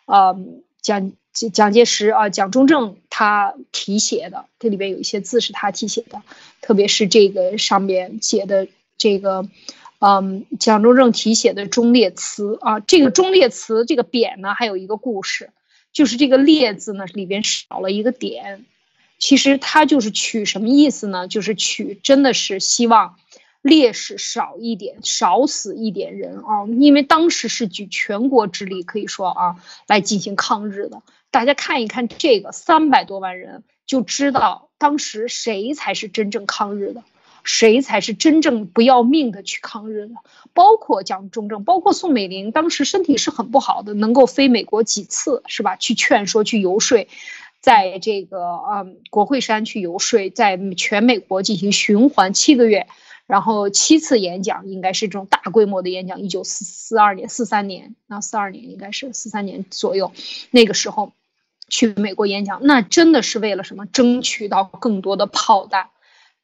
[0.05, 0.37] 呃。
[0.83, 1.13] 蒋
[1.53, 6.21] 蒋介石啊，蒋中正他题写的，这里边有一些字是他题写的，
[6.59, 8.67] 特别是这个上面写的
[8.97, 9.47] 这个，
[9.99, 15.51] 嗯，蒋中正题写的忠烈祠啊，这个忠烈祠这个匾呢，还有一个故事，
[15.93, 18.65] 就是这个烈字呢里边少了一个点，
[19.17, 21.29] 其实它就是取什么意思呢？
[21.29, 23.15] 就是取真的是希望。
[23.63, 26.67] 烈士少一点，少死一点人啊！
[26.67, 29.55] 因为当时是举全国之力，可以说啊，
[29.87, 31.01] 来进行抗日的。
[31.31, 37.03] 大家看一看这个三百多万人，就知道当时谁才是真正抗日的，
[37.45, 40.15] 谁才是真正不要命的去抗日的。
[40.53, 45.77] 包括蒋中正，包括宋美龄，当时身体是很不好的，能够飞美国几次，是吧？
[45.77, 47.07] 去劝说，去游说，
[47.61, 52.87] 在这个嗯国会山去游说，在全美国进行循环七个月。
[53.25, 60.11] 然后七次演讲应该是这种大规模的演讲，一九四四二年、四三年，那四二年应该是四三年左右，
[60.51, 61.13] 那个时候
[61.69, 63.85] 去美国演讲，那真的是为了什么？
[63.85, 65.89] 争取到更多的炮弹，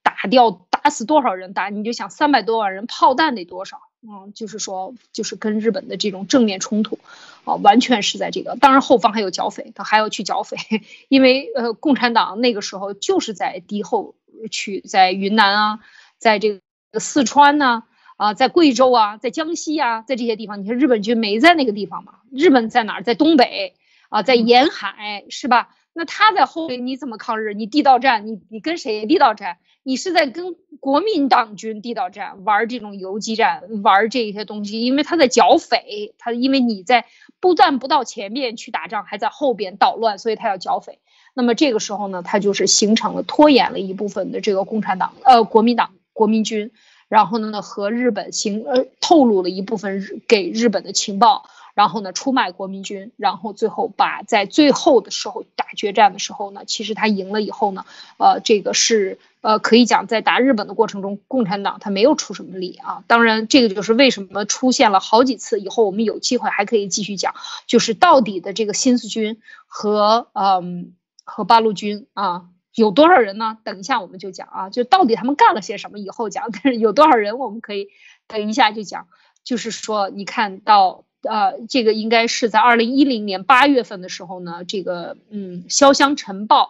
[0.04, 1.54] 打掉打死多少人？
[1.54, 3.82] 打你就想三百多万人，炮弹得多少？
[4.02, 6.98] 嗯，就是说，就是跟日本的这种正面冲突，
[7.44, 8.56] 啊，完全是在这个。
[8.56, 10.56] 当然后方还有剿匪，他还要去剿匪，
[11.10, 14.16] 因为呃，共产党那个时候就是在敌后
[14.50, 15.80] 区，在云南啊，
[16.18, 16.62] 在这个。
[16.94, 17.84] 四川呢，
[18.18, 22.14] 啊，在贵州啊，在江西啊，在这些地方，你看日本军没在那个地方嘛？
[22.32, 23.04] 日本在哪儿？
[23.04, 23.76] 在东北
[24.10, 25.70] 啊，在沿海是吧？
[25.94, 27.54] 那他在后边你怎么抗日？
[27.54, 29.58] 你地道战，你你跟谁地道战？
[29.84, 37.06] 你是在跟国民党军地道战，玩这种游击战，玩这些东西，因为他在剿匪，他因为你在
[37.40, 41.00] 不但不到前面去打仗，还在后边捣乱，所以他要剿匪。
[41.34, 45.92] 那么这个时候呢，他就是形成了拖延了一部分的这个共产党，呃，国民党。
[46.20, 46.72] 国民军，
[47.08, 51.46] 然后呢，和日本行呃透露了一部分日给日本的情报，
[51.76, 57.86] 然后呢出卖国民军，然后最后把在最后的时候打决战的时候呢，其实他赢了以后呢，
[58.18, 63.02] 呃，这个是呃可以讲在打日本的过程中，共产党他没有出什么力啊。
[63.08, 67.34] 当然，这个就是为什么出现了好几次，以后我们有机会还可以继续讲，
[67.66, 70.92] 就是到底的这个新四军和嗯
[71.24, 72.50] 和八路军啊。
[72.80, 73.58] 有多少人呢？
[73.66, 76.50] 等一下我们就讲啊，就到底他们干了些什么，以后讲。
[76.54, 77.90] 但是有多少人，我们可以
[78.28, 79.08] 等一下就讲。
[79.44, 86.64] 就是说，你看到呃，这个应该是在二零一零年八月份的时候呢，这个嗯，《潇湘晨报》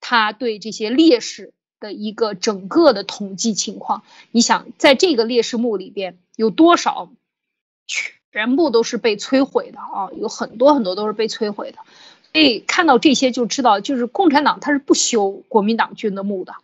[0.00, 4.02] 他对这些烈士的一个整个的统计情况。
[4.32, 7.12] 你想，在这个烈士墓里边有多少
[7.86, 10.10] 全部都是被摧毁的啊？
[10.16, 11.78] 有很多很多都是被摧毁的。
[12.32, 16.54] 所以看到这些就知道，就是共产党他是不修国民党军的墓的，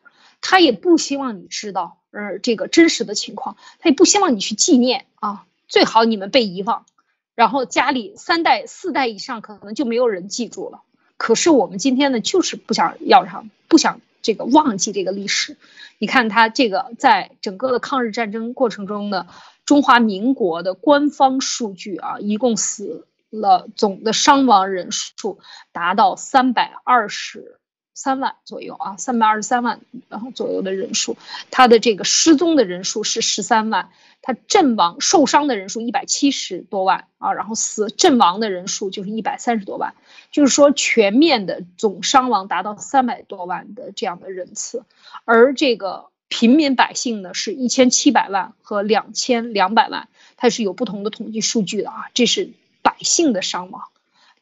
[0.40, 5.44] 他也不希望你知道呃这个真实的情况，他也不希望你去纪念啊。
[5.68, 6.86] 最好你们被遗忘，
[7.34, 10.80] 然后家里三代四代以上可能就没有人记住了。
[11.18, 15.58] 可是我们今天呢，就是不想要上，不想这个忘记这个历史。
[15.98, 19.26] 你看他这个在整个的抗日战争过程中的
[19.66, 25.38] 中华民国的官方数据啊，一共死了总的伤亡人数
[25.72, 27.58] 达到三百二十
[27.94, 31.16] 三万左右啊，三百二十三万然后左右的人数，
[31.50, 33.90] 他的这个失踪的人数是十三万。
[34.20, 39.94] 他阵亡受伤的人数一百七十多万啊，然后死阵亡的人数就是一百三十多万，
[40.32, 44.84] 就是说全面的总伤亡达到三百多万的这样的人次，
[45.24, 52.50] 而这个平民百姓呢是一千七百万和两千两百万，它是有不同的统计数据的啊，这是
[52.99, 53.84] 百姓的伤亡，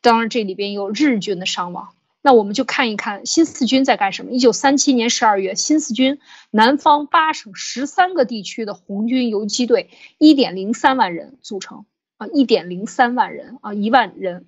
[0.00, 1.90] 当然这里边有日军的伤亡。
[2.22, 4.32] 那我们就看一看新四军在干什么。
[4.32, 6.18] 一九三七年十二月，新四军
[6.50, 11.84] 南方八省十三个地区的红军游击队，一点零三万人组成
[12.16, 14.46] 啊，一点零三万人啊，一万人。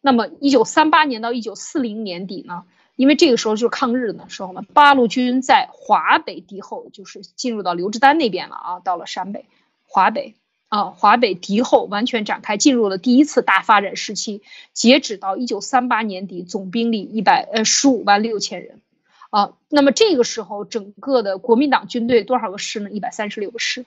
[0.00, 2.62] 那么一九三八年到一九四零年底呢，
[2.94, 9.46] 因为这个时候就是抗日的时候呢，八路军在华北敌后，就是进入到刘志丹那边了啊，到了陕北、
[9.84, 10.36] 华北。
[10.72, 14.40] 啊，华北敌后完全展开，进入了第一次大发展时期。
[14.72, 18.80] 截止到一九三八年底，总兵力一百呃十五万六千人。
[19.28, 22.90] 啊，那么这个时候，整个的国民党军队多少个师呢？
[22.90, 23.84] 一百三十六个师，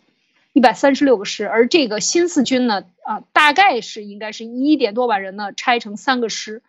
[0.53, 1.47] 一百三十六个师。
[1.47, 6.61] 而这个新四军呢，啊，大概是应该是一点多万人呢，拆成三个师。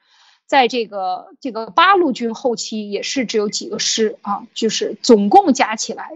[0.47, 6.13] 在这个这个八路军后期也是只有几个师啊，就是总共加起来，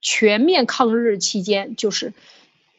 [0.00, 2.12] 全面抗日期间就是。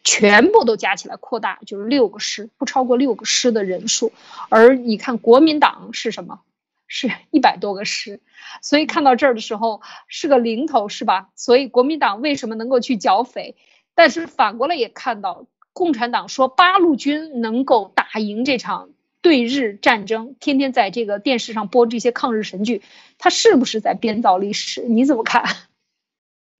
[0.04, 4.12] 全部都加起来扩大就是六个师，不超过六个师的人数。
[4.49, 6.41] 而你看国民党是什么？
[6.88, 8.20] 是 一百多个师。
[8.62, 11.30] 所以看到这儿的时候是个零头，是吧？
[11.36, 13.56] 所以国民党为什么能够去剿匪？
[13.95, 18.89] 但是反过来也看到共产党说八路军能够打赢这场
[19.22, 22.82] 对日战争，天天在这个电视上播这些抗日神剧，
[23.18, 24.84] 他是不是在编造历史？
[24.84, 25.45] 你怎么看？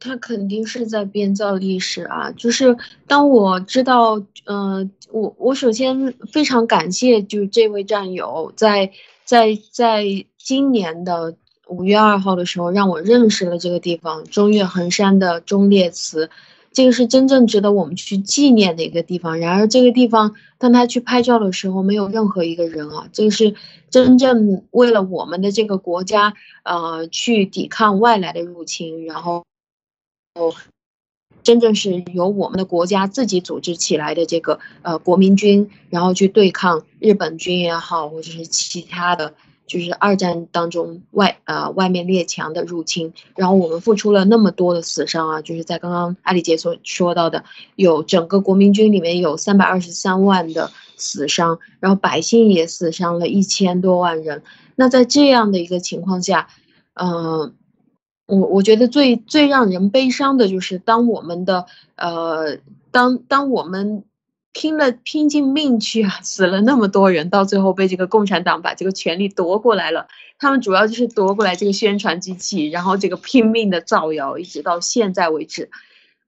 [0.04, 2.30] 他肯定是在编造历史啊！
[2.36, 2.76] 就是
[3.08, 8.92] 当我知道，嗯，我我首先非常感谢，就这位战友在
[9.24, 10.04] 在在
[10.38, 11.38] 今年的
[11.70, 16.30] 五月二号的时候，让我认识了这个地方——中岳衡山的忠烈祠，
[16.74, 19.40] 这个是真正值得我们去纪念的一个地方。
[19.40, 23.08] 然而，这个地方当他去拍照的时候，没有任何一个人啊！
[23.14, 23.56] 这个是
[23.90, 26.34] 真正为了我们的这个国家，
[26.64, 29.46] 呃，去抵抗外来的入侵，然后。
[30.36, 30.52] 哦，
[31.44, 39.36] 真正是由我们的国家自己组织起来的这个呃国民军，然后去对抗日本军也好，或者是其他的，
[39.68, 47.44] 就是二战当中外呃外面列强的入侵，然后我们付出了那么多的死伤啊，就是在刚刚阿里姐所说到的，
[47.76, 54.42] 有整个国民军里面有三百二十三万的死伤，然后百姓也死伤了一千多万人。
[54.76, 56.48] 那在这样的一个情况下，
[56.96, 57.54] 嗯。
[58.26, 61.66] 我我觉得最最让人悲伤的就是，当我们的
[61.98, 62.58] 呃，
[62.90, 64.06] 当当我们
[64.54, 70.08] 拼了拼尽命去，死了那么多人，到最后被这个共产党把这个权力夺过来了。
[70.40, 75.70] 他们主要就是夺过来这个宣传机器，然后这个拼命的造谣，一直到现在为止，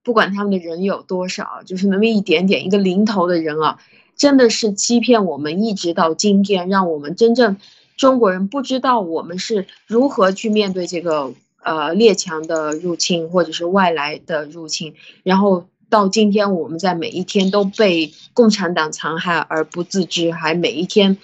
[0.03, 3.79] 不管他们的人有多少，就是那么一点点一个零头的人啊，
[4.17, 7.55] 真的是欺骗我们，一直到今天，让我们真正
[7.95, 11.33] 中国人不知道我们是如何去面对这个。
[11.65, 14.93] 呃，列强的入侵或者是外来的入侵，
[15.23, 21.17] 然后到今天，我们在每一天都被共产党残害而不自知，还每一天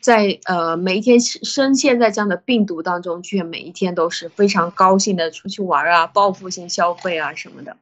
[0.00, 7.78] 在呃每一天深陷在这样的病毒当中，却每一天都是非常高兴的出去玩啊，报复性消费啊什么的。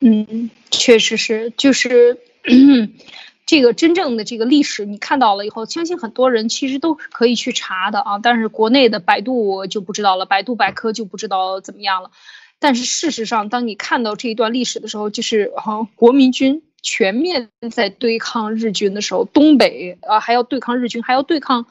[0.00, 2.18] 嗯，确实是，就是。
[3.46, 8.18] 这个真正的这个历史，你看到了以后，相信很多人其实都可以去查的啊。
[8.18, 12.10] 但是国内的百度就不知道了，百度百科就不知道怎么样了。
[12.58, 21.66] 但是事实上，当你看到这一段历史的时候，就是哈，国民军全面在对抗日军的时候，东北啊还要对抗日军，还要对抗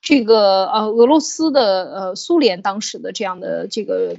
[0.00, 4.16] 这个呃俄罗斯的呃苏联当时的这样的这个。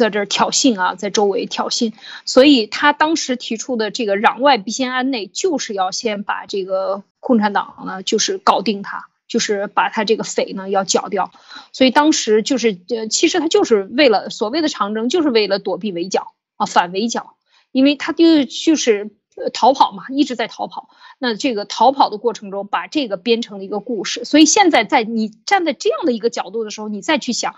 [0.00, 1.92] 在这挑衅啊，在周围挑衅，
[2.24, 11.30] 所以他当时提出的这个攘外必先安内，就是要先把这个共产党呢，就是搞定他，就是把他这个匪呢要剿掉。
[11.72, 17.36] 所以当时就是呃，其实他就是为了所谓的长征，就是为了躲避围剿啊，反围剿，
[17.70, 19.10] 因为他就就是
[19.52, 20.88] 逃跑嘛，一直在逃跑。
[21.18, 24.24] 那这个逃跑的过程中，把这个编成了一个故事。
[24.24, 27.54] 所以现在在你站在这样的一个角度的时候，你再去想。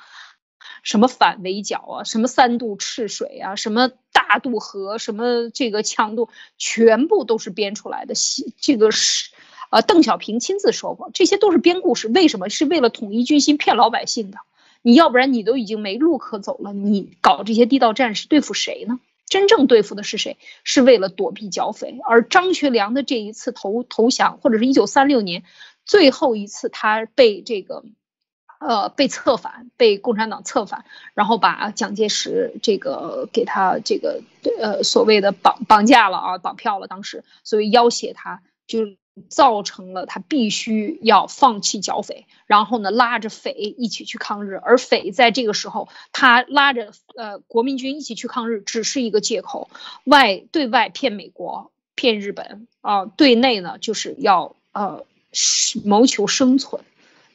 [0.82, 6.28] 什么反围剿啊，什么三渡赤水啊，什么大渡河，什么这个强渡，
[6.58, 8.14] 全部都是编出来的。
[8.60, 9.30] 这个是，
[9.70, 12.08] 呃，邓小平亲自说过，这些都是编故事。
[12.08, 12.50] 为什么？
[12.50, 14.38] 是为了统一军心，骗老百姓的。
[14.82, 18.98] 你要不然你都已经没路可走了，你搞这些地道战是对付谁呢？
[19.28, 20.36] 真正对付的是谁？
[20.64, 22.00] 是为了躲避剿匪。
[22.04, 25.44] 而张学良的这一次投投降，或者是一九三六年
[25.86, 27.84] 最后一次他被这个。
[28.64, 30.84] 呃，被策反，被共产党策反，
[31.14, 34.22] 然后把蒋介石这个给他这个
[34.60, 36.86] 呃所谓的绑绑架了啊，绑票了。
[36.86, 38.96] 当时所以要挟他，就
[39.28, 44.54] 造成了他必须要放弃剿匪，然后呢拉着匪一起去抗日。
[44.54, 49.70] 而匪在这个时候，他拉着呃国民军一起去抗日，只是一个借口，
[50.04, 55.04] 外对外骗美国、骗日本啊，对内呢就是要呃
[55.84, 56.82] 谋求生存。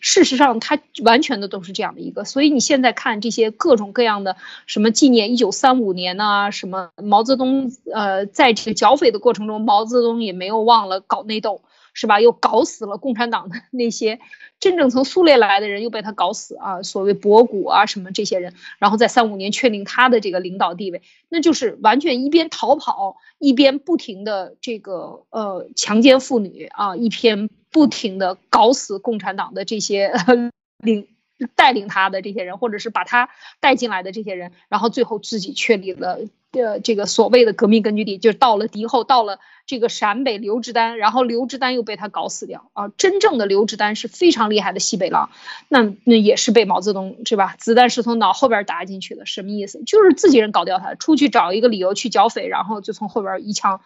[0.09, 11.59] 事实上，他完全的都是这样的一个，所以你现在看这些各种各样的什么纪念一九三五年呐，什么毛泽东，呃，在这个剿匪的过程中，毛泽东也没有忘了搞内斗，
[11.97, 12.21] 是吧？
[12.21, 14.19] 又搞死了共产党的那些
[14.59, 27.49] 真正从苏联来的人，又被他搞死啊，所谓博古啊什么这些人，然后在三五年确定他的这个领导地位，那就是完全一边逃跑，一边不停的这个呃强奸妇女啊，一边。
[27.69, 30.11] 不停的搞死共产党的这些
[30.81, 31.05] 领
[31.53, 33.29] 带领他的这些人，或者是把他
[33.59, 36.21] 带进来的这些人，然后最后自己确立了。
[36.59, 42.89] 呃，这个所谓的革命根据地，就到了敌后，到了这个陕北刘志丹，然后刘志丹又被他搞死掉啊！
[42.97, 45.29] 真正的刘志丹是非常厉害的西北狼，
[45.69, 47.55] 那那也是被毛泽东是吧？
[47.59, 49.83] 子弹是从脑后边打进去的，什么意思？
[49.85, 53.81] 就是自己人搞掉他，出去找一个理由去剿匪，然后就从后边一枪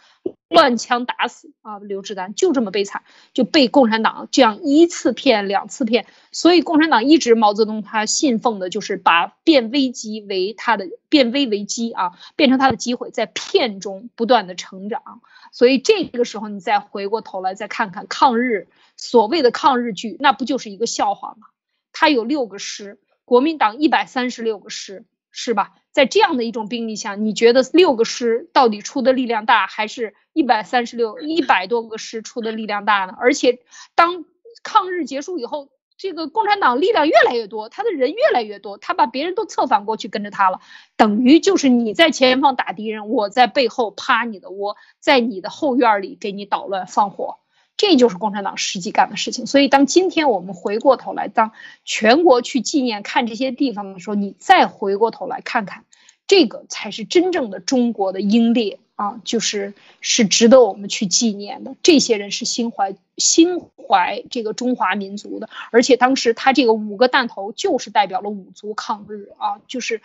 [0.48, 1.80] 乱枪打死啊！
[1.80, 3.02] 刘志丹就这么悲惨，
[3.34, 12.61] 就被共产党这样一次骗两次骗，所以共产党一直毛泽东他信奉的就是把变危机为他的变危为机啊，变成。
[12.62, 21.48] 他的机会在片中不断的成长，所以这个时候你再回过头来再看看抗日所谓的抗日剧，那不就是一个笑话吗？
[21.92, 25.74] 他有六个师，国民党一百三十六个师，是吧？
[25.92, 33.16] 在这样的一种兵力下，你觉得六个师到底出的力量大，还是一百三十六一百多个师出的力量大呢？
[33.20, 33.60] 而且
[33.96, 34.24] 当
[34.62, 35.70] 抗日结束以后。
[36.02, 40.60] 这个共产党力量越来越多，他的人越来越多，他把别人都策反过去跟着他了，
[40.98, 47.38] 等于就是你在前方打敌人，我在背后趴你的窝，在你的后院里给你捣乱放火，
[47.78, 49.46] 这就是共产党实际干的事情。
[49.46, 51.52] 所以，当今天我们回过头来，当
[51.86, 55.86] 全国去纪念看这些地方的时候，你再回过头来看看，
[56.32, 58.80] 这个才是真正的中国的英烈。
[58.96, 61.76] 啊，就是是值得我们去纪念的。
[61.82, 70.04] 这些人是心怀心怀这个中华民族的，而且当时他这个五个弹头就是代表了五族抗日啊，就是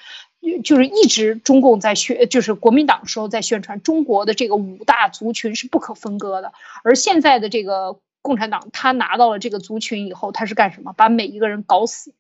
[0.64, 6.54] 就是一直中共在宣，就是国民党时候在宣传中国的这个五大族群是不可分割的。
[6.82, 10.94] 而现在的这个共产党，他拿到了这个族群以后，他是干什么？
[10.94, 12.14] 把每一个人搞死。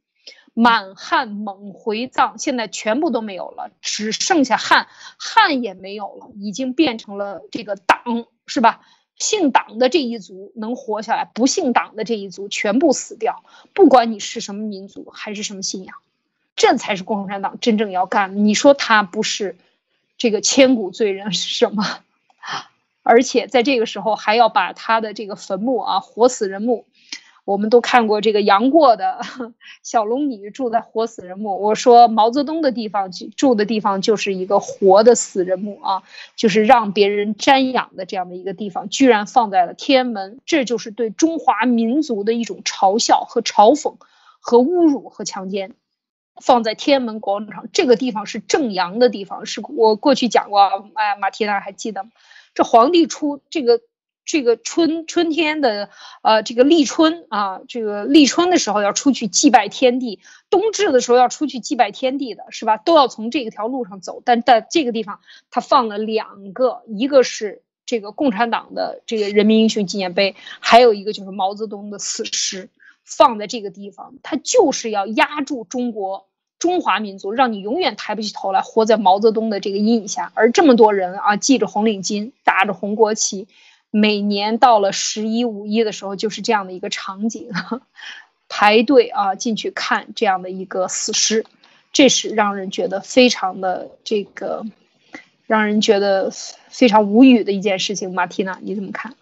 [0.58, 4.86] 满汉蒙回藏现在全部都没有了，只剩下汉，
[5.18, 8.80] 汉也没有了，已经变成了这个党，是吧？
[9.18, 13.44] 姓党的这一族能活下来，不姓党的这一族全部死掉。
[13.74, 15.94] 不管你是什么民族还是什么信仰，
[16.56, 18.40] 这才是共产党真正要干的。
[18.40, 19.58] 你说他不是
[20.16, 21.84] 这个千古罪人是什么？
[23.04, 26.86] 而且在这个时候还要把他的这个坟墓啊，活死人墓。
[27.46, 29.20] 我们都看过这个杨过的
[29.84, 31.62] 小龙女住在活死人墓。
[31.62, 36.02] 我说毛泽东的地方住的地方就是一个活的死人墓啊，
[36.34, 43.94] 就是让别人瞻仰的这样的一个地方，居然放在了天安门，这就是对中华民族的一种嘲笑和嘲讽
[44.40, 45.74] 和侮辱和强奸。
[46.42, 52.10] 放在天安门广场这个地方是正阳的地方，是我过去讲过，哎，马蒂娜还记得吗？
[52.54, 53.80] 这皇帝出这个。
[54.26, 55.88] 这个春春天的，
[56.22, 60.18] 呃，这个立春啊，这个立春的时候要出去祭拜天地，
[60.50, 62.76] 冬至的时候要出去祭拜天地的是吧？
[62.76, 64.20] 都要从这个条路上走。
[64.24, 72.68] 但在这个地方，他放了两个，一个是这个共产党的这个人民英雄纪念碑，还有一个就是毛泽东的死尸，
[73.04, 76.26] 放在这个地方，他就是要压住中国
[76.58, 80.32] 中华民族，让你永远抬不起头来，活在毛泽东的这个阴影下。
[80.34, 83.46] 而这么多人啊，系着红领巾，打着红国旗。
[83.98, 87.48] 每年到了十一、五一的时候，就是这样的一个场景，
[88.46, 91.46] 排队啊进去看这样的一个死尸，
[91.94, 94.66] 这是让人觉得非常的这个，
[95.46, 96.30] 让人觉得
[96.68, 98.12] 非常无语的一件事情。
[98.12, 99.14] 马蒂娜，你怎么看？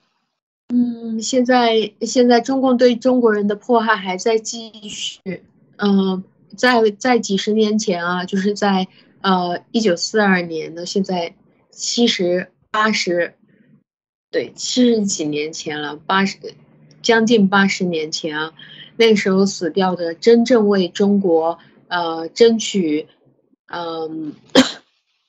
[0.71, 5.45] 嗯，现在现在中共对中国人的迫害还在继续。
[5.77, 6.25] 嗯，
[6.57, 8.89] 在在几十年前啊，就是在
[9.21, 11.37] 呃一九四二年的，现在
[11.71, 13.35] 七十八十。
[14.35, 16.55] 对，七十几年前了，八十，
[17.03, 18.53] 将近八十年前啊，
[18.97, 23.07] 那个时候死掉的真正为中国呃争取，
[23.69, 24.35] 嗯，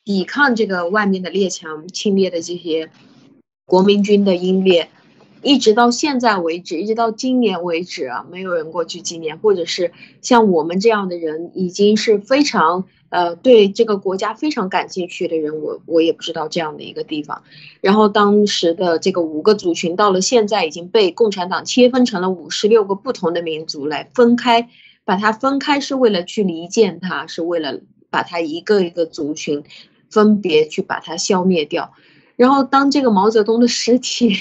[0.03, 2.89] 抵抗这个外面的列强侵略的这些
[3.67, 4.89] 国民军的英烈，
[5.43, 9.91] 一直到现在为止，一直到今年为止啊，没有人过去纪念，或者是
[10.23, 12.85] 像我们这样的人，已经是非常。
[13.09, 17.43] 呃，对这个国家非常感兴趣的人，我我也不知道这样的一个地方。
[17.81, 24.69] 然后当时的这个五个族群，到了现在已经被共产党切分成了五十六个不同的民族来分开，
[25.05, 27.79] 把它分开是为了去离间它，是为了
[28.09, 29.63] 把它一个一个族群
[30.09, 31.93] 分别去把它消灭掉。
[32.35, 34.35] 然后当这个毛泽东的尸体。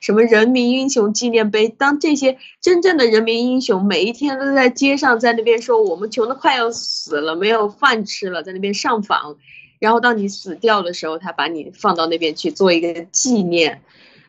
[0.00, 1.68] 什么人民英雄纪念碑？
[1.68, 9.36] 当这些真正的人民英雄每一天都在街上，在那边说我们穷的快要死了，没有饭吃了，在那边上访，
[9.78, 13.82] 然后当你死掉的时候，他把你放到那边去做一个纪念。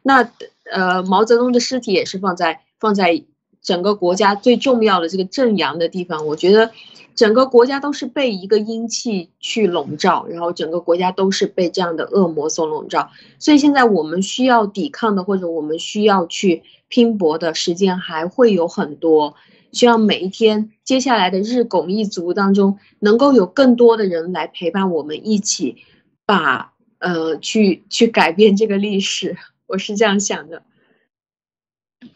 [0.04, 0.30] 那
[0.72, 3.24] 呃，毛泽东的尸体也是放在放在
[3.62, 6.72] 整个国家最重要的这个正阳的地方，我觉得。
[7.16, 19.36] 整个国家都是被一个阴气去笼罩，然后整个国家都是被这样的恶魔所笼罩，所以现在我们需要抵抗的，或者我们需要去拼搏的时间还会有很多。
[19.72, 25.78] 希望每一天接下来的日拱一卒当中，能够有更多的人来陪伴我们一起，
[26.26, 29.38] 把呃去去改变这个历史。
[29.68, 30.64] 我是这样想的。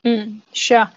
[0.03, 0.87] 嗯，是。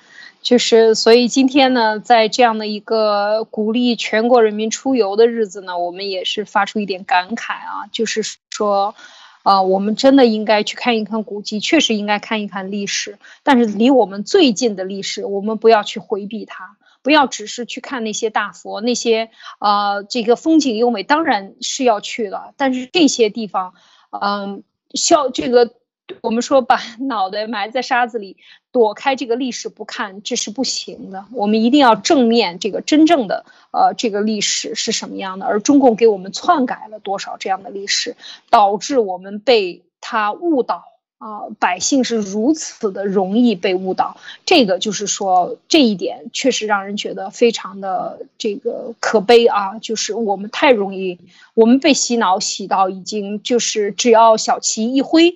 [0.41, 8.95] 就是，所以今天呢，在这样的一个鼓励全国人民出游的日子呢，我们也是发出一点感慨啊，就是说，
[9.43, 23.75] 啊，我们真的应该去看一看古迹，确实应该看一看历史，但是离我们最近的历史，我们不要去回避它，不要只是去看那些大佛，那些啊，这个风景优美，当然是要去的，但是这些地方，
[24.19, 24.63] 嗯，
[24.95, 25.75] 效这个。
[26.23, 28.37] 我们说把 脑袋埋在沙子里，
[28.73, 31.27] 躲开这个历史不看，这是不行的。
[31.33, 38.17] 我们一定要正面这个真正的呃这个历史是什么样的，而中共给我们篡改了多少这样的历史，
[38.51, 40.85] 导致我们被他误导
[41.19, 44.17] 啊，百姓是如此的容易被误导。
[44.47, 51.19] 这个就是说这一点确实让人觉得非常的这个可悲啊，就是我们太容易，
[51.55, 55.35] 我们被洗脑洗到已经就是只要小旗一挥。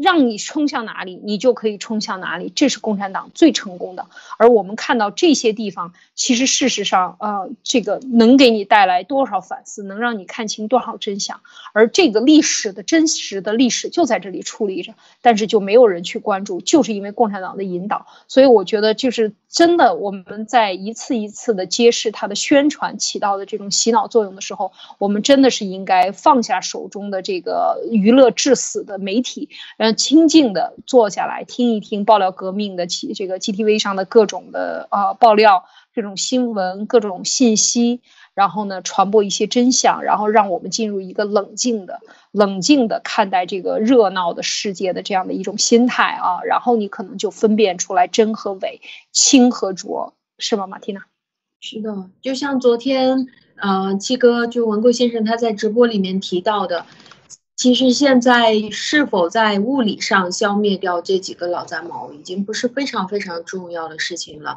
[0.00, 4.06] 让你冲向哪里，你就可以冲向哪里，这是共产党最成功的。
[4.38, 11.40] 而我们看到这些地方，其实事实上，呃，这个能给你带来多少反思，能让你看清多少真相。
[11.72, 18.06] 而这个历史的真实的历史就在这里矗立着，但是就没有人去关注，就是因为共产党的引导。
[18.26, 29.48] 所以我觉得，就是真的，我们在一次一次的揭示它的宣传起到的这种洗脑作用的时候，我们真的是应该放下手中的这个娱乐致死的媒体，
[29.92, 38.00] 清静的坐下来听一听爆料革命的起这个 GTV 上的各种的呃爆料，这种新闻各种信息，
[38.34, 42.00] 然后呢传播一些真相，然后让我们进入一个冷静的、
[42.32, 48.80] 冷静的看待这个热闹的世界的这样的一种心态啊，然后你可能就分辨出来真和伪、
[49.12, 51.02] 清和浊，是吗，马蒂娜？
[51.60, 53.26] 是的，就像昨天
[53.56, 56.86] 呃七哥就文贵先生他在直播里面提到的。
[57.60, 64.56] 其实现在是否在物理上消灭掉这几个老杂毛，已经不是非常非常重要的事情了。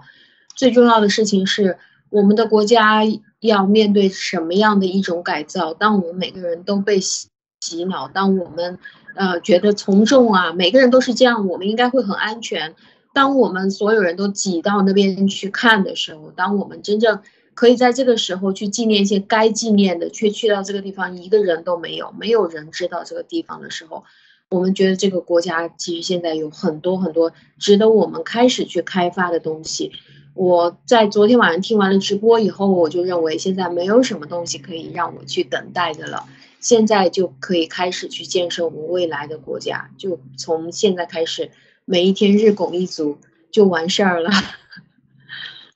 [0.56, 1.78] 最重要的事情是，
[2.10, 3.02] 我们的国家
[3.42, 5.74] 要面对什么样的一种改造？
[5.74, 7.28] 当我们每个人都被洗
[7.60, 8.80] 洗脑，当我们
[9.16, 12.74] 呃觉得从众啊，每个人都是这样，我们应该会很安全。
[13.14, 17.20] 当我们所有人都挤到那边去看的时候，当我们真正。
[17.54, 24.04] 可以在这个时候去纪念一些该纪念的，却去到这个地方一个人都没有，没有人知道这个地方的时候，
[24.50, 29.92] 我们觉得这个国家其实现在有很多很多值得我们开始去开发的东西。
[30.36, 36.26] 我在昨天晚上听完了直播以后，我就认为现在没有什么东西可以让我去等待的了，
[36.60, 41.52] 现在就可以开始去建设我们未来的国家，就从现在开始，
[41.86, 43.20] 每一天日拱一卒
[43.52, 44.32] 就完事儿了。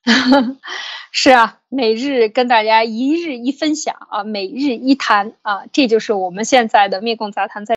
[1.11, 7.75] 是啊，每日跟大家一日一分享啊，每日一谈啊，这就是我们现在的灭共杂谈在。